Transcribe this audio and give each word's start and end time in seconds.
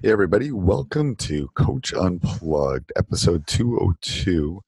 Hey, 0.00 0.12
everybody, 0.12 0.52
welcome 0.52 1.16
to 1.16 1.48
Coach 1.56 1.92
Unplugged, 1.92 2.92
episode 2.94 3.48
202. 3.48 4.62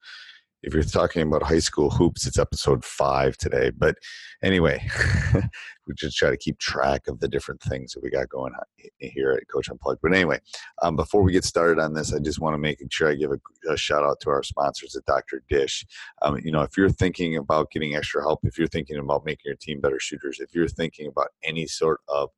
If 0.61 0.73
you're 0.73 0.83
talking 0.83 1.21
about 1.21 1.43
high 1.43 1.59
school 1.59 1.89
hoops, 1.89 2.27
it's 2.27 2.37
episode 2.37 2.83
five 2.83 3.37
today. 3.37 3.69
But 3.69 3.95
anyway, 4.43 4.85
we 5.87 5.93
just 5.95 6.17
try 6.17 6.31
to 6.31 6.35
keep 6.35 6.59
track 6.59 7.07
of 7.07 7.21
the 7.21 7.29
different 7.29 7.61
things 7.61 7.93
that 7.93 8.03
we 8.03 8.09
got 8.09 8.27
going 8.27 8.51
on 8.51 8.65
here 8.99 9.31
at 9.31 9.47
Coach 9.47 9.69
Unplugged. 9.69 10.01
But 10.03 10.13
anyway, 10.13 10.41
um, 10.81 10.97
before 10.97 11.23
we 11.23 11.31
get 11.31 11.45
started 11.45 11.79
on 11.79 11.93
this, 11.93 12.13
I 12.13 12.19
just 12.19 12.41
want 12.41 12.55
to 12.55 12.57
make 12.57 12.83
sure 12.91 13.09
I 13.09 13.15
give 13.15 13.31
a, 13.31 13.39
a 13.71 13.77
shout 13.77 14.03
out 14.03 14.19
to 14.23 14.31
our 14.31 14.43
sponsors 14.43 14.97
at 14.97 15.05
Dr. 15.05 15.43
Dish. 15.47 15.85
Um, 16.23 16.41
you 16.43 16.51
know, 16.51 16.63
if 16.63 16.75
you're 16.75 16.89
thinking 16.89 17.37
about 17.37 17.71
getting 17.71 17.95
extra 17.95 18.21
help, 18.21 18.41
if 18.43 18.57
you're 18.57 18.67
thinking 18.67 18.97
about 18.97 19.23
making 19.23 19.43
your 19.45 19.55
team 19.55 19.79
better 19.79 19.97
shooters, 19.97 20.41
if 20.41 20.53
you're 20.53 20.67
thinking 20.67 21.07
about 21.07 21.29
any 21.41 21.67
sort 21.67 22.01
of 22.09 22.31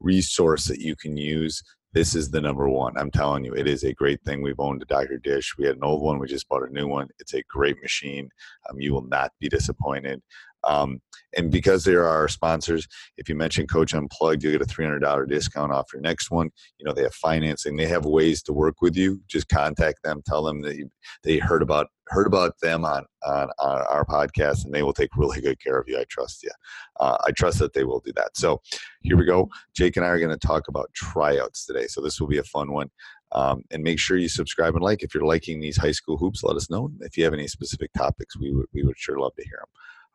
resource 0.00 0.66
that 0.66 0.80
you 0.80 0.96
can 0.96 1.16
use 1.16 1.62
this 1.92 2.14
is 2.14 2.30
the 2.30 2.40
number 2.40 2.68
one. 2.68 2.96
I'm 2.98 3.10
telling 3.10 3.44
you, 3.44 3.54
it 3.54 3.66
is 3.66 3.82
a 3.82 3.94
great 3.94 4.22
thing. 4.22 4.42
We've 4.42 4.60
owned 4.60 4.82
a 4.82 4.84
Dr. 4.84 5.18
Dish. 5.18 5.56
We 5.56 5.66
had 5.66 5.76
an 5.76 5.84
old 5.84 6.02
one. 6.02 6.18
We 6.18 6.26
just 6.26 6.48
bought 6.48 6.68
a 6.68 6.72
new 6.72 6.86
one. 6.86 7.08
It's 7.18 7.34
a 7.34 7.42
great 7.48 7.80
machine. 7.80 8.28
Um, 8.68 8.80
you 8.80 8.92
will 8.92 9.06
not 9.06 9.32
be 9.40 9.48
disappointed. 9.48 10.22
Um, 10.64 11.00
and 11.36 11.50
because 11.50 11.84
they 11.84 11.94
are 11.94 12.06
our 12.06 12.28
sponsors, 12.28 12.88
if 13.16 13.28
you 13.28 13.34
mention 13.34 13.66
Coach 13.66 13.92
Unplugged, 13.92 14.42
you'll 14.42 14.52
get 14.52 14.62
a 14.62 14.64
$300 14.64 15.28
discount 15.28 15.72
off 15.72 15.92
your 15.92 16.00
next 16.00 16.30
one. 16.30 16.50
You 16.78 16.86
know, 16.86 16.92
they 16.92 17.02
have 17.02 17.14
financing. 17.14 17.76
They 17.76 17.86
have 17.86 18.06
ways 18.06 18.42
to 18.44 18.52
work 18.52 18.80
with 18.80 18.96
you. 18.96 19.20
Just 19.28 19.48
contact 19.48 20.02
them. 20.02 20.22
Tell 20.26 20.42
them 20.42 20.62
that 20.62 20.76
you, 20.76 20.90
they 21.22 21.38
heard 21.38 21.62
about 21.62 21.88
heard 22.10 22.26
about 22.26 22.58
them 22.60 22.86
on, 22.86 23.04
on, 23.26 23.50
on 23.58 23.80
our 23.90 24.04
podcast, 24.04 24.64
and 24.64 24.72
they 24.72 24.82
will 24.82 24.94
take 24.94 25.10
really 25.14 25.42
good 25.42 25.62
care 25.62 25.78
of 25.78 25.86
you. 25.86 25.98
I 25.98 26.04
trust 26.08 26.42
you. 26.42 26.50
Uh, 26.98 27.18
I 27.26 27.32
trust 27.32 27.58
that 27.58 27.74
they 27.74 27.84
will 27.84 28.00
do 28.00 28.12
that. 28.16 28.34
So 28.34 28.62
here 29.02 29.16
we 29.16 29.26
go. 29.26 29.50
Jake 29.74 29.96
and 29.96 30.06
I 30.06 30.08
are 30.08 30.18
going 30.18 30.30
to 30.30 30.46
talk 30.46 30.68
about 30.68 30.90
tryouts 30.94 31.66
today. 31.66 31.86
So 31.86 32.00
this 32.00 32.18
will 32.18 32.28
be 32.28 32.38
a 32.38 32.44
fun 32.44 32.72
one. 32.72 32.90
Um, 33.32 33.62
and 33.70 33.82
make 33.82 33.98
sure 33.98 34.16
you 34.16 34.28
subscribe 34.28 34.74
and 34.74 34.82
like. 34.82 35.02
If 35.02 35.14
you're 35.14 35.26
liking 35.26 35.60
these 35.60 35.76
high 35.76 35.92
school 35.92 36.16
hoops, 36.16 36.42
let 36.42 36.56
us 36.56 36.70
know. 36.70 36.90
If 37.00 37.18
you 37.18 37.24
have 37.24 37.34
any 37.34 37.46
specific 37.46 37.92
topics, 37.92 38.38
we 38.38 38.54
would 38.54 38.66
we 38.72 38.82
would 38.84 38.98
sure 38.98 39.18
love 39.18 39.34
to 39.36 39.44
hear 39.44 39.58
them. 39.58 39.68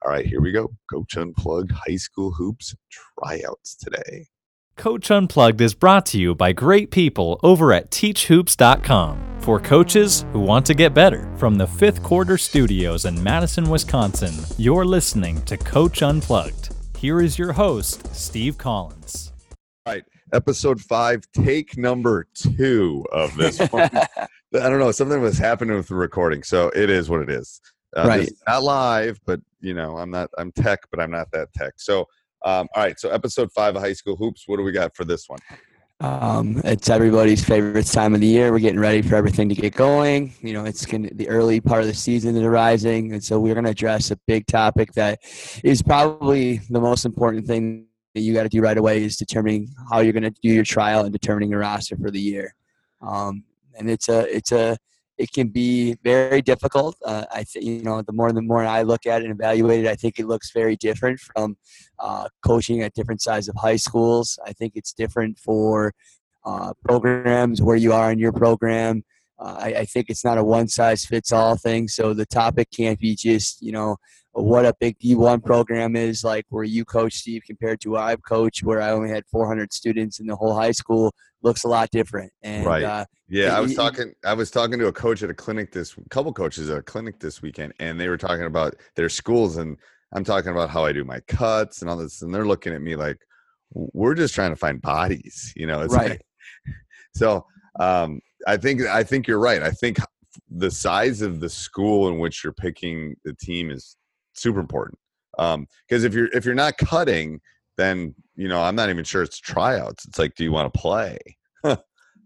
All 0.05 0.11
right, 0.11 0.25
here 0.25 0.41
we 0.41 0.51
go. 0.51 0.69
Coach 0.91 1.15
Unplugged 1.15 1.71
High 1.71 1.95
School 1.95 2.31
Hoops 2.31 2.75
tryouts 2.91 3.75
today. 3.75 4.27
Coach 4.75 5.09
Unplugged 5.09 5.61
is 5.61 5.73
brought 5.73 6.05
to 6.07 6.19
you 6.19 6.35
by 6.35 6.51
great 6.51 6.91
people 6.91 7.39
over 7.41 7.71
at 7.71 7.89
teachhoops.com 7.89 9.39
for 9.39 9.61
coaches 9.61 10.25
who 10.33 10.41
want 10.41 10.65
to 10.65 10.73
get 10.73 10.93
better. 10.93 11.31
From 11.37 11.55
the 11.55 11.67
fifth 11.67 12.03
quarter 12.03 12.37
studios 12.37 13.05
in 13.05 13.23
Madison, 13.23 13.69
Wisconsin, 13.69 14.33
you're 14.57 14.83
listening 14.83 15.41
to 15.43 15.55
Coach 15.55 16.01
Unplugged. 16.01 16.75
Here 16.97 17.21
is 17.21 17.39
your 17.39 17.53
host, 17.53 18.13
Steve 18.13 18.57
Collins. 18.57 19.31
All 19.85 19.93
right, 19.93 20.03
episode 20.33 20.81
five, 20.81 21.23
take 21.33 21.77
number 21.77 22.27
two 22.33 23.05
of 23.13 23.33
this 23.37 23.59
one. 23.71 23.89
I 23.93 24.27
don't 24.51 24.79
know, 24.79 24.91
something 24.91 25.21
was 25.21 25.37
happening 25.37 25.77
with 25.77 25.87
the 25.87 25.95
recording, 25.95 26.43
so 26.43 26.69
it 26.75 26.89
is 26.89 27.09
what 27.09 27.21
it 27.21 27.29
is. 27.29 27.61
Uh, 27.95 28.07
right. 28.07 28.31
Not 28.47 28.63
live, 28.63 29.19
but 29.25 29.39
you 29.63 29.73
know, 29.73 29.97
I'm 29.97 30.11
not. 30.11 30.29
I'm 30.37 30.51
tech, 30.51 30.81
but 30.91 30.99
I'm 30.99 31.11
not 31.11 31.31
that 31.31 31.51
tech. 31.53 31.73
So, 31.77 32.01
um, 32.43 32.67
all 32.75 32.83
right. 32.83 32.99
So, 32.99 33.09
episode 33.09 33.51
five 33.53 33.75
of 33.75 33.81
High 33.81 33.93
School 33.93 34.15
Hoops. 34.17 34.43
What 34.45 34.57
do 34.57 34.63
we 34.63 34.71
got 34.71 34.95
for 34.95 35.05
this 35.05 35.27
one? 35.27 35.39
Um, 36.01 36.61
it's 36.65 36.89
everybody's 36.89 37.45
favorite 37.45 37.85
time 37.85 38.13
of 38.13 38.19
the 38.19 38.27
year. 38.27 38.51
We're 38.51 38.59
getting 38.59 38.79
ready 38.79 39.01
for 39.01 39.15
everything 39.15 39.47
to 39.49 39.55
get 39.55 39.73
going. 39.73 40.33
You 40.41 40.51
know, 40.51 40.65
it's 40.65 40.85
gonna, 40.85 41.09
the 41.13 41.29
early 41.29 41.61
part 41.61 41.81
of 41.81 41.87
the 41.87 41.93
season 41.93 42.35
is 42.35 42.43
rising, 42.43 43.13
and 43.13 43.23
so 43.23 43.39
we're 43.39 43.53
going 43.53 43.63
to 43.63 43.71
address 43.71 44.11
a 44.11 44.17
big 44.27 44.45
topic 44.47 44.91
that 44.93 45.19
is 45.63 45.81
probably 45.81 46.57
the 46.69 46.81
most 46.81 47.05
important 47.05 47.47
thing 47.47 47.87
that 48.15 48.21
you 48.21 48.33
got 48.33 48.43
to 48.43 48.49
do 48.49 48.61
right 48.61 48.77
away 48.77 49.03
is 49.03 49.15
determining 49.15 49.73
how 49.89 49.99
you're 49.99 50.13
going 50.13 50.23
to 50.23 50.29
do 50.41 50.49
your 50.49 50.65
trial 50.65 51.03
and 51.03 51.13
determining 51.13 51.49
your 51.49 51.59
roster 51.59 51.95
for 51.95 52.11
the 52.11 52.19
year. 52.19 52.53
Um, 53.01 53.43
and 53.75 53.89
it's 53.89 54.09
a 54.09 54.35
it's 54.35 54.51
a 54.51 54.77
it 55.23 55.31
can 55.31 55.47
be 55.47 55.95
very 56.03 56.41
difficult. 56.41 56.97
Uh, 57.05 57.25
I 57.31 57.43
think 57.45 57.63
you 57.65 57.81
know 57.81 58.01
the 58.01 58.11
more 58.11 58.31
the 58.33 58.41
more 58.41 58.65
I 58.65 58.81
look 58.81 59.05
at 59.05 59.21
it 59.21 59.25
and 59.29 59.33
evaluate 59.39 59.85
it, 59.85 59.89
I 59.89 59.95
think 59.95 60.19
it 60.19 60.27
looks 60.27 60.51
very 60.51 60.75
different 60.75 61.19
from 61.21 61.55
uh, 61.97 62.27
coaching 62.45 62.81
at 62.81 62.93
different 62.93 63.21
size 63.21 63.47
of 63.47 63.55
high 63.55 63.77
schools. 63.77 64.37
I 64.45 64.51
think 64.51 64.73
it's 64.75 64.91
different 64.91 65.39
for 65.39 65.93
uh, 66.45 66.73
programs 66.83 67.61
where 67.61 67.77
you 67.77 67.93
are 67.93 68.11
in 68.11 68.19
your 68.19 68.33
program. 68.33 69.03
Uh, 69.39 69.55
I, 69.57 69.67
I, 69.83 69.85
think 69.85 70.09
it's 70.09 70.25
not 70.25 70.37
a 70.37 70.43
one 70.43 70.67
size 70.67 71.05
fits 71.05 71.31
all 71.31 71.55
thing. 71.55 71.87
So 71.87 72.13
the 72.13 72.25
topic 72.25 72.67
can't 72.69 72.99
be 72.99 73.15
just 73.15 73.61
you 73.61 73.71
know 73.71 73.95
what 74.33 74.65
a 74.65 74.73
big 74.79 74.99
D1 74.99 75.43
program 75.43 75.95
is 75.95 76.23
like 76.23 76.45
where 76.49 76.63
you 76.65 76.83
coach 76.83 77.13
Steve 77.13 77.43
compared 77.45 77.79
to 77.81 77.91
where 77.91 78.01
I've 78.01 78.23
coached 78.23 78.63
where 78.63 78.81
I 78.81 78.91
only 78.91 79.09
had 79.09 79.23
400 79.31 79.71
students 79.71 80.19
in 80.19 80.27
the 80.27 80.35
whole 80.35 80.55
high 80.55 80.71
school 80.71 81.13
looks 81.43 81.63
a 81.63 81.67
lot 81.67 81.89
different. 81.91 82.31
And, 82.41 82.65
right. 82.65 82.83
Uh, 82.83 83.05
yeah, 83.29 83.55
I 83.55 83.59
was 83.59 83.75
talking. 83.75 84.13
I 84.25 84.33
was 84.33 84.51
talking 84.51 84.79
to 84.79 84.87
a 84.87 84.93
coach 84.93 85.23
at 85.23 85.29
a 85.29 85.33
clinic 85.33 85.71
this, 85.71 85.95
couple 86.09 86.31
coaches 86.33 86.69
at 86.69 86.77
a 86.77 86.83
clinic 86.83 87.19
this 87.19 87.41
weekend, 87.41 87.73
and 87.79 87.99
they 87.99 88.07
were 88.07 88.17
talking 88.17 88.45
about 88.45 88.75
their 88.95 89.09
schools, 89.09 89.57
and 89.57 89.77
I'm 90.13 90.23
talking 90.23 90.51
about 90.51 90.69
how 90.69 90.85
I 90.85 90.93
do 90.93 91.03
my 91.03 91.19
cuts 91.21 91.81
and 91.81 91.89
all 91.89 91.97
this, 91.97 92.21
and 92.21 92.33
they're 92.33 92.45
looking 92.45 92.73
at 92.73 92.81
me 92.81 92.95
like, 92.95 93.17
we're 93.71 94.13
just 94.13 94.35
trying 94.35 94.51
to 94.51 94.55
find 94.55 94.81
bodies, 94.81 95.51
you 95.55 95.65
know? 95.65 95.85
right. 95.85 96.11
Like, 96.11 96.21
so 97.15 97.45
um, 97.79 98.21
I 98.47 98.57
think 98.57 98.81
I 98.81 99.03
think 99.03 99.27
you're 99.27 99.39
right. 99.39 99.63
I 99.63 99.71
think 99.71 99.97
the 100.49 100.71
size 100.71 101.21
of 101.21 101.39
the 101.39 101.49
school 101.49 102.09
in 102.09 102.19
which 102.19 102.43
you're 102.43 102.53
picking 102.53 103.15
the 103.23 103.33
team 103.33 103.71
is 103.71 103.97
super 104.33 104.59
important. 104.59 104.97
Because 105.35 105.55
um, 105.55 105.67
if 105.89 106.13
you're 106.13 106.27
if 106.27 106.45
you're 106.45 106.53
not 106.53 106.77
cutting, 106.77 107.39
then 107.77 108.13
you 108.35 108.47
know 108.47 108.61
I'm 108.61 108.75
not 108.75 108.89
even 108.89 109.03
sure 109.03 109.23
it's 109.23 109.39
tryouts. 109.39 110.05
It's 110.05 110.19
like, 110.19 110.35
do 110.35 110.43
you 110.43 110.51
want 110.51 110.73
to 110.73 110.79
play? 110.79 111.17
um, 111.63 111.77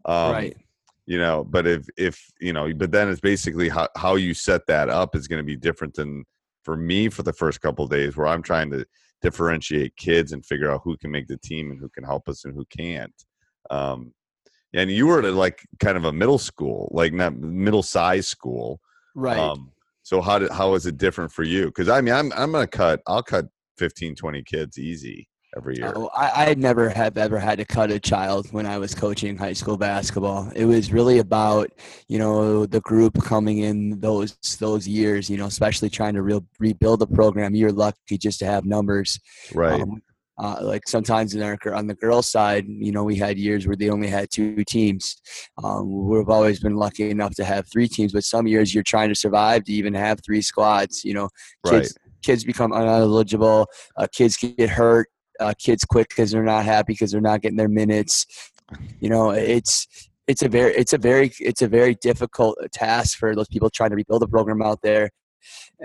right. 0.05 0.57
You 1.05 1.19
know, 1.19 1.43
but 1.43 1.65
if 1.65 1.87
if 1.97 2.21
you 2.41 2.53
know, 2.53 2.73
but 2.73 2.91
then 2.91 3.09
it's 3.09 3.21
basically 3.21 3.69
how 3.69 3.87
how 3.95 4.15
you 4.15 4.33
set 4.33 4.67
that 4.67 4.89
up 4.89 5.15
is 5.15 5.27
going 5.27 5.39
to 5.39 5.45
be 5.45 5.55
different 5.55 5.93
than 5.93 6.25
for 6.63 6.75
me 6.75 7.07
for 7.07 7.23
the 7.23 7.33
first 7.33 7.61
couple 7.61 7.85
of 7.85 7.91
days, 7.91 8.17
where 8.17 8.27
I'm 8.27 8.43
trying 8.43 8.69
to 8.71 8.85
differentiate 9.21 9.95
kids 9.95 10.33
and 10.33 10.45
figure 10.45 10.69
out 10.69 10.81
who 10.83 10.97
can 10.97 11.11
make 11.11 11.27
the 11.27 11.37
team 11.37 11.71
and 11.71 11.79
who 11.79 11.89
can 11.89 12.03
help 12.03 12.27
us 12.27 12.45
and 12.45 12.53
who 12.53 12.65
can't. 12.65 13.13
Um, 13.69 14.13
and 14.73 14.91
you 14.91 15.07
were 15.07 15.23
at 15.23 15.33
like 15.33 15.65
kind 15.79 15.97
of 15.97 16.05
a 16.05 16.11
middle 16.11 16.37
school, 16.37 16.89
like 16.93 17.13
not 17.13 17.37
middle 17.37 17.83
size 17.83 18.27
school, 18.27 18.79
right? 19.15 19.39
Um, 19.39 19.71
so 20.03 20.21
how 20.21 20.39
did 20.39 20.51
how 20.51 20.73
is 20.75 20.85
it 20.85 20.97
different 20.97 21.31
for 21.31 21.43
you? 21.43 21.65
Because 21.67 21.89
I 21.89 22.01
mean, 22.01 22.13
I'm 22.13 22.31
I'm 22.33 22.51
gonna 22.51 22.67
cut. 22.67 23.01
I'll 23.07 23.23
cut 23.23 23.45
15, 23.77 24.15
20 24.15 24.43
kids 24.43 24.77
easy. 24.77 25.27
Every 25.55 25.77
year? 25.77 25.93
Oh, 25.95 26.09
I, 26.15 26.47
I 26.47 26.53
never 26.55 26.89
have 26.89 27.17
ever 27.17 27.39
had 27.39 27.57
to 27.59 27.65
cut 27.65 27.91
a 27.91 27.99
child 27.99 28.47
when 28.51 28.65
I 28.65 28.77
was 28.77 28.93
coaching 28.93 29.37
high 29.37 29.53
school 29.53 29.77
basketball. 29.77 30.51
It 30.55 30.65
was 30.65 30.91
really 30.91 31.19
about 31.19 31.71
you 32.07 32.19
know 32.19 32.65
the 32.65 32.81
group 32.81 33.23
coming 33.23 33.59
in 33.59 33.99
those 33.99 34.35
those 34.59 34.87
years. 34.87 35.29
You 35.29 35.37
know, 35.37 35.45
especially 35.45 35.89
trying 35.89 36.15
to 36.15 36.21
re- 36.21 36.41
rebuild 36.59 36.99
the 36.99 37.07
program. 37.07 37.55
You're 37.55 37.71
lucky 37.71 38.17
just 38.17 38.39
to 38.39 38.45
have 38.45 38.65
numbers. 38.65 39.19
Right. 39.53 39.81
Um, 39.81 40.01
uh, 40.39 40.59
like 40.61 40.87
sometimes 40.87 41.33
in 41.33 41.41
our 41.41 41.57
on 41.73 41.87
the 41.87 41.95
girls' 41.95 42.29
side, 42.29 42.65
you 42.67 42.91
know, 42.91 43.03
we 43.03 43.15
had 43.15 43.39
years 43.39 43.65
where 43.65 43.75
they 43.75 43.89
only 43.89 44.07
had 44.07 44.29
two 44.29 44.63
teams. 44.65 45.19
Um, 45.63 46.07
we've 46.07 46.29
always 46.29 46.59
been 46.59 46.75
lucky 46.75 47.09
enough 47.09 47.33
to 47.35 47.45
have 47.45 47.65
three 47.71 47.87
teams, 47.87 48.13
but 48.13 48.23
some 48.23 48.45
years 48.45 48.73
you're 48.73 48.83
trying 48.83 49.09
to 49.09 49.15
survive 49.15 49.63
to 49.63 49.71
even 49.71 49.95
have 49.95 50.19
three 50.23 50.41
squads. 50.41 51.03
You 51.03 51.15
know, 51.15 51.29
kids 51.65 51.97
Right. 51.97 52.13
kids 52.23 52.43
become 52.43 52.71
ineligible, 52.71 53.67
uh, 53.95 54.07
kids 54.13 54.37
get 54.37 54.69
hurt, 54.69 55.07
uh, 55.39 55.53
kids 55.57 55.83
quit 55.85 56.09
because 56.09 56.31
they're 56.31 56.43
not 56.43 56.65
happy 56.65 56.93
because 56.93 57.11
they're 57.11 57.21
not 57.21 57.41
getting 57.41 57.57
their 57.57 57.67
minutes. 57.69 58.25
You 58.99 59.09
know, 59.09 59.31
it's 59.31 59.87
it's 60.27 60.41
a 60.43 60.49
very 60.49 60.73
it's 60.75 60.93
a 60.93 60.97
very 60.97 61.31
it's 61.39 61.61
a 61.61 61.67
very 61.67 61.95
difficult 61.95 62.57
task 62.73 63.17
for 63.17 63.35
those 63.35 63.47
people 63.47 63.69
trying 63.69 63.91
to 63.91 63.95
rebuild 63.95 64.21
the 64.21 64.27
program 64.27 64.61
out 64.61 64.81
there. 64.81 65.09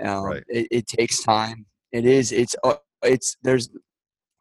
Um, 0.03 0.23
Right. 0.25 0.43
it, 0.47 0.67
it 0.71 0.87
takes 0.87 1.23
time. 1.23 1.65
It 1.91 2.05
is. 2.05 2.31
It's. 2.31 2.55
uh, 2.63 2.75
It's. 3.03 3.37
There's. 3.43 3.69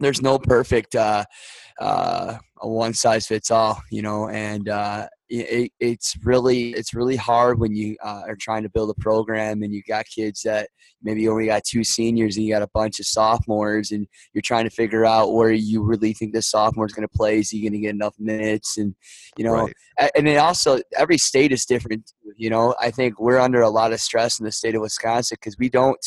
There's 0.01 0.21
no 0.23 0.39
perfect. 0.39 0.97
Uh, 0.97 1.25
uh, 1.81 2.37
a 2.37 2.52
one 2.63 2.95
size 2.95 3.27
fits 3.27 3.51
all. 3.51 3.83
You 3.91 4.03
know, 4.03 4.29
and 4.29 4.69
uh, 4.69 5.09
it, 5.29 5.73
it's 5.81 6.17
really 6.25 6.71
it's 6.71 6.95
really 6.95 7.17
hard 7.17 7.59
when 7.59 7.75
you 7.75 7.97
uh, 8.03 8.23
are 8.27 8.37
trying 8.39 8.63
to 8.63 8.69
build 8.69 8.91
a 8.91 9.01
program 9.01 9.63
and 9.63 9.73
you 9.73 9.83
got 9.89 10.05
kids 10.07 10.43
that 10.43 10.69
maybe 11.03 11.23
you 11.23 11.33
only 11.33 11.47
got 11.47 11.65
two 11.65 11.83
seniors 11.85 12.37
and 12.37 12.45
you 12.45 12.53
got 12.53 12.63
a 12.63 12.71
bunch 12.75 13.01
of 13.01 13.07
sophomores 13.07 13.91
and 13.91 14.07
you're 14.35 14.43
trying 14.43 14.65
to 14.65 14.71
figure 14.71 15.05
out 15.05 15.33
where 15.33 15.51
you 15.51 15.83
really 15.83 16.13
think 16.13 16.33
this 16.33 16.51
sophomore 16.51 16.87
is 16.87 16.93
going 16.93 17.07
to 17.09 17.17
play. 17.17 17.39
Is 17.39 17.51
he 17.51 17.63
going 17.63 17.73
to 17.73 17.79
get 17.79 17.95
enough 17.95 18.15
minutes? 18.19 18.77
And 18.79 18.95
you 19.37 19.45
know, 19.45 19.55
Right. 19.55 19.75
and 20.15 20.29
it 20.29 20.37
also 20.37 20.79
every 20.97 21.19
state 21.19 21.53
is 21.53 21.65
different. 21.65 22.13
You 22.37 22.51
know, 22.51 22.75
I 22.81 22.91
think 22.91 23.21
we're 23.21 23.39
under 23.39 23.63
a 23.63 23.71
lot 23.71 23.93
of 23.93 24.01
stress 24.01 24.39
in 24.39 24.45
the 24.45 24.53
state 24.53 24.75
of 24.75 24.83
Wisconsin 24.83 25.37
because 25.41 25.57
we 25.59 25.69
don't 25.69 25.99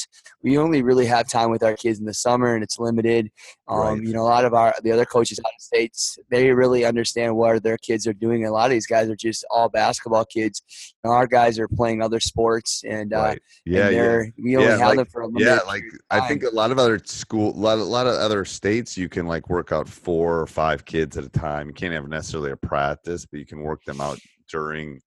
we 0.44 0.57
only 0.57 0.81
really 0.83 1.06
have 1.06 1.27
time 1.27 1.50
with 1.51 1.63
our 1.63 1.75
kids 1.75 2.00
in 2.00 2.06
the 2.06 2.13
summer 2.13 2.54
and 2.56 2.63
it's 2.63 2.80
limited. 2.80 3.31
Um, 3.68 3.80
Right. 3.80 4.01
You 4.04 4.13
know, 4.13 4.22
a 4.22 4.30
lot 4.30 4.45
of 4.45 4.54
our 4.54 4.74
the 4.83 4.92
other 4.92 5.06
coaches 5.06 5.39
out 5.39 5.45
of 5.45 5.62
states 5.62 6.18
they 6.30 6.51
really 6.51 6.86
understand 6.86 7.36
what 7.36 7.63
their 7.63 7.77
kids 7.77 8.06
are 8.07 8.13
doing. 8.13 8.45
A 8.45 8.51
lot 8.51 8.66
of 8.66 8.72
these 8.72 8.88
guys 8.88 9.10
are 9.10 9.16
just 9.16 9.45
all 9.50 9.69
basketball 9.69 10.25
kids. 10.25 10.62
You 11.04 11.10
know, 11.10 11.16
our 11.16 11.27
guys 11.27 11.57
are 11.60 11.68
playing 11.68 12.01
other 12.01 12.19
sports 12.19 12.83
and. 12.88 13.13
Uh. 13.13 13.36
Yeah. 13.66 13.88
and 13.88 13.95
Yeah. 13.95 14.22
we 14.44 14.56
only 14.57 14.68
Yeah, 14.69 14.77
have 14.77 14.88
like- 14.89 14.98
them 14.98 15.07
for 15.12 15.22
a 15.22 15.25
limited 15.27 15.45
Yeah, 15.45 15.60
like 15.68 15.83
I 16.12 16.19
time. 16.19 16.27
think 16.30 16.44
a 16.44 16.50
lot 16.56 16.72
of 16.72 16.77
other 16.80 17.00
school, 17.06 17.56
a 17.56 17.60
lot, 17.60 17.77
a 17.80 17.83
lot 17.83 18.07
of 18.07 18.13
other 18.16 18.45
states, 18.45 18.98
you 18.98 19.10
can 19.10 19.25
like 19.27 19.50
work 19.50 19.72
out 19.72 19.88
four 19.89 20.39
or 20.39 20.48
five 20.48 20.86
kids 20.86 21.18
at 21.18 21.24
a 21.24 21.30
time. 21.30 21.68
You 21.68 21.74
can't 21.74 21.94
have 21.94 22.07
necessarily 22.07 22.51
a 22.51 22.57
practice, 22.57 23.25
but 23.25 23.39
you 23.39 23.45
can 23.45 23.62
work 23.62 23.83
them 23.86 24.01
out 24.01 24.19
during 24.51 25.01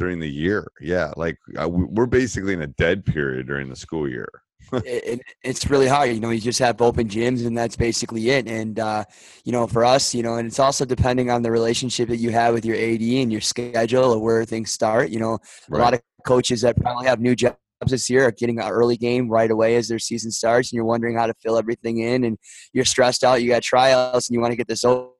during 0.00 0.18
the 0.18 0.28
year. 0.28 0.66
Yeah, 0.80 1.12
like 1.16 1.36
uh, 1.60 1.68
we- 1.68 1.84
we're 1.84 2.06
basically 2.06 2.54
in 2.54 2.62
a 2.62 2.66
dead 2.66 3.04
period 3.04 3.46
during 3.46 3.68
the 3.68 3.76
school 3.76 4.08
year. 4.08 4.28
it, 4.72 4.82
it- 5.12 5.20
it's 5.44 5.68
really 5.70 5.86
hard. 5.86 6.10
You 6.10 6.20
know, 6.20 6.30
you 6.30 6.40
just 6.40 6.58
have 6.58 6.80
open 6.82 7.06
gyms, 7.08 7.46
and 7.46 7.56
that's 7.56 7.76
basically 7.76 8.30
it. 8.30 8.48
And 8.48 8.80
uh, 8.80 9.04
you 9.44 9.52
know, 9.52 9.66
for 9.66 9.84
us, 9.84 10.14
you 10.14 10.22
know, 10.22 10.34
and 10.36 10.48
it's 10.48 10.58
also 10.58 10.84
depending 10.84 11.30
on 11.30 11.42
the 11.42 11.50
relationship 11.50 12.08
that 12.08 12.16
you 12.16 12.30
have 12.30 12.54
with 12.54 12.64
your 12.64 12.76
AD 12.76 13.02
and 13.02 13.30
your 13.30 13.40
schedule 13.42 14.12
or 14.14 14.18
where 14.18 14.44
things 14.44 14.70
start. 14.72 15.10
You 15.10 15.20
know, 15.20 15.38
a 15.72 15.76
lot 15.76 15.94
of 15.94 16.00
coaches 16.26 16.62
that 16.62 16.76
probably 16.78 17.06
have 17.06 17.20
new 17.20 17.36
jobs 17.36 17.56
this 17.86 18.10
year 18.10 18.26
are 18.26 18.32
getting 18.32 18.58
an 18.60 18.68
early 18.68 18.96
game 18.96 19.28
right 19.28 19.50
away 19.50 19.76
as 19.76 19.88
their 19.88 19.98
season 19.98 20.30
starts, 20.30 20.70
and 20.72 20.76
you're 20.76 20.84
wondering 20.84 21.16
how 21.16 21.26
to 21.26 21.34
fill 21.42 21.58
everything 21.58 21.98
in, 21.98 22.24
and 22.24 22.38
you're 22.72 22.84
stressed 22.84 23.22
out. 23.24 23.42
You 23.42 23.48
got 23.48 23.62
tryouts, 23.62 24.28
and 24.28 24.34
you 24.34 24.40
want 24.40 24.52
to 24.52 24.56
get 24.56 24.68
this 24.68 24.84
over 24.84 25.10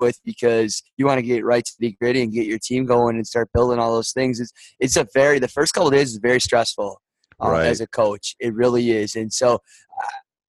with 0.00 0.18
because 0.24 0.82
you 0.96 1.06
want 1.06 1.18
to 1.18 1.22
get 1.22 1.44
right 1.44 1.64
to 1.64 1.72
the 1.78 1.92
gritty 2.00 2.22
and 2.22 2.32
get 2.32 2.46
your 2.46 2.58
team 2.58 2.86
going 2.86 3.16
and 3.16 3.26
start 3.26 3.48
building 3.54 3.78
all 3.78 3.94
those 3.94 4.12
things. 4.12 4.40
It's 4.40 4.52
it's 4.80 4.96
a 4.96 5.06
very 5.14 5.38
the 5.38 5.48
first 5.48 5.74
couple 5.74 5.88
of 5.88 5.94
days 5.94 6.10
is 6.12 6.18
very 6.18 6.40
stressful 6.40 7.00
uh, 7.42 7.50
Right. 7.50 7.66
as 7.66 7.80
a 7.80 7.86
coach. 7.86 8.34
It 8.40 8.54
really 8.54 8.90
is, 8.90 9.14
and 9.16 9.32
so. 9.32 9.54
Uh, 10.02 10.06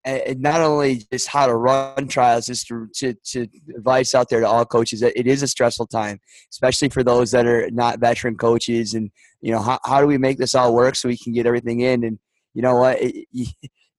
and 0.08 0.40
not 0.40 0.62
only 0.62 1.02
just 1.12 1.28
how 1.28 1.48
to 1.48 1.56
run 1.56 2.08
trials, 2.08 2.46
just 2.46 2.68
to, 2.68 2.88
to, 2.94 3.16
to 3.26 3.48
advice 3.76 4.14
out 4.14 4.30
there 4.30 4.40
to 4.40 4.48
all 4.48 4.64
coaches 4.64 5.00
that 5.00 5.20
it 5.20 5.26
is 5.26 5.42
a 5.42 5.48
stressful 5.48 5.88
time, 5.88 6.20
especially 6.52 6.90
for 6.90 7.02
those 7.04 7.32
that 7.32 7.48
are 7.48 7.72
not 7.72 7.98
veteran 7.98 8.38
coaches. 8.38 8.94
And 8.94 9.10
you 9.42 9.52
know, 9.52 9.60
how, 9.60 9.80
how 9.84 10.02
do 10.02 10.06
we 10.06 10.20
make 10.20 10.38
this 10.38 10.54
all 10.54 10.76
work 10.76 10.96
so 10.96 11.10
we 11.10 11.18
can 11.18 11.34
get 11.34 11.48
everything 11.48 11.80
in? 11.80 12.04
And 12.04 12.20
you 12.54 12.62
know 12.62 12.76
what? 12.76 13.02
It, 13.02 13.26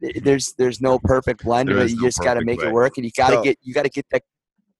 it, 0.00 0.22
there's 0.22 0.54
there's 0.56 0.80
no 0.80 1.00
perfect 1.00 1.42
blend 1.42 1.70
of 1.70 1.74
There 1.74 1.82
it. 1.82 1.86
is 1.86 1.92
You 1.94 2.02
no 2.02 2.06
just 2.06 2.20
got 2.22 2.34
to 2.34 2.44
make 2.44 2.60
way. 2.60 2.68
it 2.68 2.72
work, 2.72 2.98
and 2.98 3.04
you 3.04 3.10
got 3.16 3.30
to 3.30 3.42
get 3.42 3.58
you 3.62 3.74
got 3.74 3.82
to 3.82 3.90
get 3.90 4.06
that. 4.12 4.22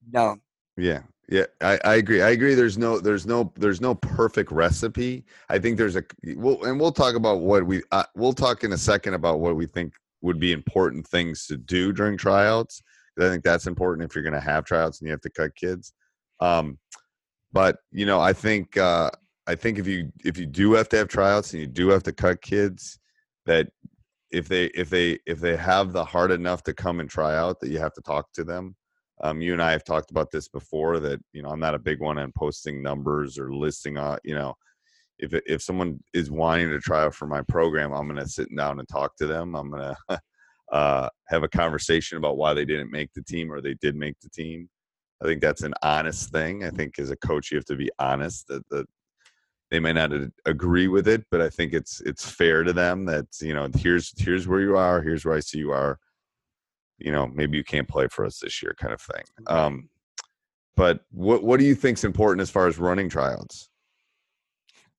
No, 0.09 0.37
Yeah. 0.77 1.01
Yeah, 1.29 1.45
I, 1.59 1.77
I 1.83 1.95
agree. 1.95 2.21
I 2.21 2.29
agree. 2.29 2.55
There's 2.55 2.77
no, 2.77 2.99
there's 2.99 3.25
no, 3.25 3.51
there's 3.57 3.81
no 3.81 3.95
perfect 3.95 4.49
recipe. 4.49 5.25
I 5.49 5.59
think 5.59 5.77
there's 5.77 5.97
a, 5.97 6.03
we'll, 6.23 6.63
and 6.63 6.79
we'll 6.79 6.93
talk 6.93 7.15
about 7.15 7.41
what 7.41 7.65
we, 7.65 7.83
uh, 7.91 8.05
we'll 8.15 8.31
talk 8.31 8.63
in 8.63 8.71
a 8.71 8.77
second 8.77 9.13
about 9.13 9.41
what 9.41 9.57
we 9.57 9.65
think 9.65 9.91
would 10.21 10.39
be 10.39 10.53
important 10.53 11.05
things 11.05 11.45
to 11.47 11.57
do 11.57 11.91
during 11.91 12.17
tryouts. 12.17 12.81
I 13.19 13.23
think 13.23 13.43
that's 13.43 13.67
important 13.67 14.09
if 14.09 14.15
you're 14.15 14.23
going 14.23 14.35
to 14.35 14.39
have 14.39 14.63
tryouts 14.63 15.01
and 15.01 15.07
you 15.07 15.11
have 15.11 15.21
to 15.21 15.29
cut 15.29 15.53
kids. 15.55 15.91
Um, 16.39 16.79
but 17.51 17.79
you 17.91 18.05
know, 18.05 18.21
I 18.21 18.31
think, 18.31 18.77
uh, 18.77 19.11
I 19.47 19.55
think 19.55 19.79
if 19.79 19.87
you, 19.87 20.13
if 20.23 20.37
you 20.37 20.45
do 20.45 20.73
have 20.75 20.87
to 20.89 20.97
have 20.97 21.09
tryouts 21.09 21.51
and 21.51 21.59
you 21.59 21.67
do 21.67 21.89
have 21.89 22.03
to 22.03 22.13
cut 22.13 22.41
kids, 22.41 22.99
that 23.45 23.67
if 24.31 24.47
they, 24.47 24.67
if 24.67 24.89
they, 24.89 25.19
if 25.25 25.41
they 25.41 25.57
have 25.57 25.91
the 25.91 26.05
heart 26.05 26.31
enough 26.31 26.63
to 26.63 26.73
come 26.73 27.01
and 27.01 27.09
try 27.09 27.35
out, 27.35 27.59
that 27.59 27.69
you 27.69 27.79
have 27.79 27.93
to 27.95 28.01
talk 28.01 28.31
to 28.33 28.45
them 28.45 28.77
um, 29.21 29.41
you 29.41 29.53
and 29.53 29.61
I 29.61 29.71
have 29.71 29.83
talked 29.83 30.11
about 30.11 30.31
this 30.31 30.47
before 30.47 30.99
that 30.99 31.19
you 31.33 31.41
know 31.41 31.49
I'm 31.49 31.59
not 31.59 31.75
a 31.75 31.79
big 31.79 31.99
one 31.99 32.17
on 32.17 32.31
posting 32.35 32.81
numbers 32.81 33.37
or 33.37 33.53
listing 33.53 33.97
uh 33.97 34.17
you 34.23 34.35
know 34.35 34.55
if 35.19 35.33
if 35.45 35.61
someone 35.61 35.99
is 36.13 36.29
wanting 36.29 36.69
to 36.69 36.79
try 36.79 37.03
out 37.03 37.15
for 37.15 37.27
my 37.27 37.41
program 37.41 37.91
I'm 37.93 38.13
to 38.15 38.27
sit 38.27 38.55
down 38.55 38.79
and 38.79 38.87
talk 38.87 39.15
to 39.17 39.27
them. 39.27 39.55
I'm 39.55 39.71
to 39.71 39.97
uh, 40.71 41.09
have 41.27 41.43
a 41.43 41.47
conversation 41.47 42.17
about 42.17 42.37
why 42.37 42.53
they 42.53 42.65
didn't 42.65 42.91
make 42.91 43.11
the 43.13 43.23
team 43.23 43.51
or 43.51 43.61
they 43.61 43.75
did 43.75 43.95
make 43.95 44.19
the 44.21 44.29
team. 44.29 44.69
I 45.21 45.25
think 45.25 45.41
that's 45.41 45.63
an 45.63 45.73
honest 45.81 46.29
thing. 46.31 46.63
I 46.63 46.69
think 46.69 46.99
as 46.99 47.09
a 47.09 47.15
coach 47.17 47.51
you 47.51 47.57
have 47.57 47.65
to 47.65 47.75
be 47.75 47.89
honest 47.99 48.47
that 48.47 48.67
that 48.69 48.85
they 49.71 49.79
may 49.79 49.91
not 49.91 50.11
agree 50.45 50.87
with 50.87 51.07
it 51.07 51.25
but 51.29 51.41
I 51.41 51.49
think 51.49 51.73
it's 51.73 52.01
it's 52.01 52.29
fair 52.29 52.63
to 52.63 52.71
them 52.71 53.05
that 53.05 53.25
you 53.41 53.53
know 53.53 53.67
here's 53.75 54.13
here's 54.17 54.47
where 54.47 54.61
you 54.61 54.77
are 54.77 55.01
here's 55.01 55.25
where 55.25 55.35
I 55.35 55.41
see 55.41 55.57
you 55.57 55.71
are 55.71 55.99
you 56.97 57.11
know, 57.11 57.27
maybe 57.27 57.57
you 57.57 57.63
can't 57.63 57.87
play 57.87 58.07
for 58.07 58.25
us 58.25 58.39
this 58.39 58.61
year, 58.61 58.75
kind 58.77 58.93
of 58.93 59.01
thing. 59.01 59.23
Um, 59.47 59.89
but 60.75 61.01
what 61.11 61.43
what 61.43 61.59
do 61.59 61.65
you 61.65 61.75
think's 61.75 62.03
important 62.03 62.41
as 62.41 62.49
far 62.49 62.67
as 62.67 62.77
running 62.77 63.09
tryouts? 63.09 63.69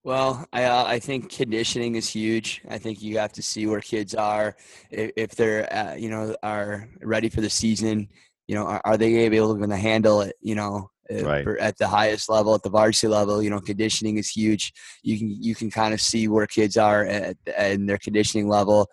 Well, 0.05 0.47
I 0.53 0.65
uh, 0.65 0.85
I 0.85 0.99
think 0.99 1.31
conditioning 1.31 1.97
is 1.97 2.09
huge. 2.09 2.63
I 2.69 2.79
think 2.79 3.03
you 3.03 3.19
have 3.19 3.33
to 3.33 3.43
see 3.43 3.67
where 3.67 3.81
kids 3.81 4.15
are 4.15 4.57
if, 4.91 5.11
if 5.17 5.31
they're 5.33 5.73
uh, 5.73 5.95
you 5.95 6.09
know 6.09 6.35
are 6.43 6.89
ready 7.03 7.29
for 7.29 7.41
the 7.41 7.51
season. 7.51 8.09
You 8.47 8.55
know, 8.55 8.65
are, 8.65 8.81
are 8.85 8.97
they 8.97 9.15
able 9.17 9.59
to 9.59 9.77
handle 9.77 10.23
it? 10.23 10.37
You 10.41 10.55
know, 10.55 10.91
uh, 11.13 11.25
Right. 11.25 11.47
at 11.61 11.77
the 11.79 11.89
highest 11.89 12.29
level, 12.29 12.55
at 12.55 12.63
the 12.63 12.71
varsity 12.71 13.09
level. 13.09 13.43
You 13.43 13.51
know, 13.51 13.61
conditioning 13.61 14.19
is 14.19 14.31
huge. 14.31 14.73
You 15.03 15.19
can 15.19 15.43
you 15.43 15.55
can 15.55 15.71
kind 15.71 15.93
of 15.93 16.01
see 16.01 16.29
where 16.29 16.47
kids 16.47 16.77
are 16.77 17.05
at, 17.05 17.37
at 17.57 17.87
their 17.87 17.99
conditioning 17.99 18.49
level. 18.49 18.89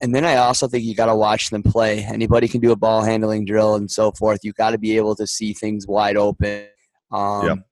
And 0.00 0.14
then 0.14 0.24
I 0.24 0.36
also 0.36 0.68
think 0.68 0.84
you 0.84 0.94
got 0.94 1.06
to 1.06 1.14
watch 1.14 1.50
them 1.50 1.62
play. 1.62 2.04
Anybody 2.04 2.48
can 2.48 2.60
do 2.60 2.72
a 2.72 2.76
ball 2.76 3.02
handling 3.02 3.44
drill 3.44 3.76
and 3.76 3.90
so 3.90 4.12
forth. 4.12 4.40
You 4.42 4.52
got 4.52 4.70
to 4.70 4.78
be 4.78 4.96
able 4.96 5.14
to 5.16 5.26
see 5.26 5.52
things 5.52 5.86
wide 5.86 6.16
open. 6.16 6.66
Um. 7.10 7.64